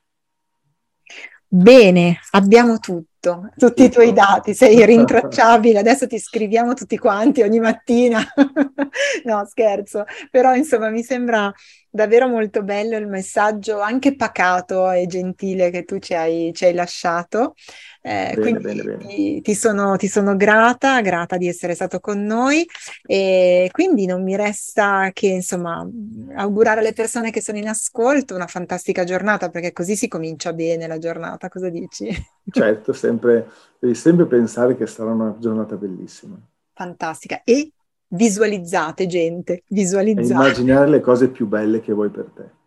Bene, 1.48 2.20
abbiamo 2.32 2.80
tutto 2.80 3.09
tutto, 3.20 3.50
tutti 3.58 3.84
i 3.84 3.90
tuoi 3.90 4.14
dati, 4.14 4.54
sei 4.54 4.84
rintracciabile, 4.86 5.80
adesso 5.80 6.08
ti 6.08 6.18
scriviamo 6.18 6.74
tutti 6.74 6.98
quanti 6.98 7.42
ogni 7.42 7.60
mattina. 7.60 8.26
no, 9.26 9.46
scherzo, 9.46 10.06
però 10.32 10.56
insomma 10.56 10.90
mi 10.90 11.04
sembra 11.04 11.54
davvero 11.92 12.28
molto 12.28 12.64
bello 12.64 12.98
il 12.98 13.08
messaggio 13.08 13.80
anche 13.80 14.16
pacato 14.16 14.92
e 14.92 15.08
gentile 15.08 15.72
che 15.72 15.84
tu 15.84 15.98
ci 16.00 16.14
hai, 16.14 16.52
ci 16.54 16.66
hai 16.66 16.74
lasciato. 16.74 17.56
Eh, 18.02 18.34
bene, 18.34 18.40
quindi 18.40 18.64
bene, 18.64 18.84
bene. 18.84 19.06
Ti, 19.06 19.42
ti, 19.42 19.56
sono, 19.56 19.98
ti, 19.98 20.08
sono, 20.08 20.38
grata, 20.38 21.02
grata 21.02 21.36
di 21.36 21.50
essere 21.50 21.76
stato 21.76 22.00
con 22.00 22.24
noi 22.24 22.66
e 23.06 23.70
quindi 23.74 24.06
non 24.06 24.24
mi 24.24 24.38
resta 24.38 25.10
che 25.12 25.28
insomma 25.28 25.86
augurare 26.36 26.80
alle 26.80 26.94
persone 26.94 27.30
che 27.30 27.42
sono 27.42 27.58
in 27.58 27.68
ascolto 27.68 28.36
una 28.36 28.48
fantastica 28.48 29.04
giornata 29.04 29.50
perché 29.50 29.74
così 29.74 29.98
si 29.98 30.08
comincia 30.08 30.54
bene 30.54 30.88
la 30.88 30.98
giornata. 30.98 31.50
Cosa 31.50 31.70
dici? 31.70 32.08
Certo, 32.52 32.94
sempre, 32.94 33.50
devi 33.80 33.96
sempre 33.96 34.26
pensare 34.26 34.76
che 34.76 34.88
sarà 34.88 35.12
una 35.12 35.36
giornata 35.40 35.76
bellissima. 35.76 36.38
Fantastica. 36.74 37.42
E 37.44 37.72
visualizzate, 38.08 39.06
gente, 39.06 39.64
visualizzate. 39.68 40.28
E 40.28 40.32
immaginare 40.34 40.90
le 40.90 41.00
cose 41.00 41.30
più 41.30 41.48
belle 41.48 41.80
che 41.82 41.94
vuoi 41.94 42.10
per 42.10 42.32
te. 42.34 42.58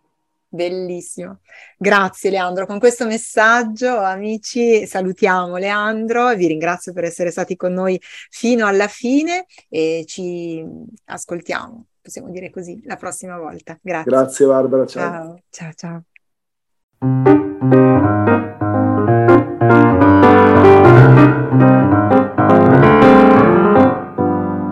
Bellissimo. 0.53 1.39
Grazie 1.79 2.29
Leandro. 2.29 2.67
Con 2.67 2.79
questo 2.79 3.07
messaggio, 3.07 3.97
amici, 3.97 4.87
salutiamo 4.87 5.57
Leandro, 5.57 6.35
vi 6.35 6.47
ringrazio 6.47 6.93
per 6.93 7.05
essere 7.05 7.31
stati 7.31 7.57
con 7.57 7.73
noi 7.73 7.99
fino 8.03 8.67
alla 8.67 8.87
fine 8.87 9.47
e 9.71 10.05
ci 10.07 10.63
ascoltiamo, 11.07 11.87
possiamo 12.03 12.29
dire 12.29 12.51
così, 12.51 12.83
la 12.85 12.97
prossima 12.97 13.39
volta. 13.39 13.79
Grazie. 13.81 14.11
Grazie 14.11 14.47
Barbara, 14.47 14.87
ciao. 14.87 15.39
Ciao, 15.49 15.73
ciao, 15.75 16.05
ciao. 16.99 17.42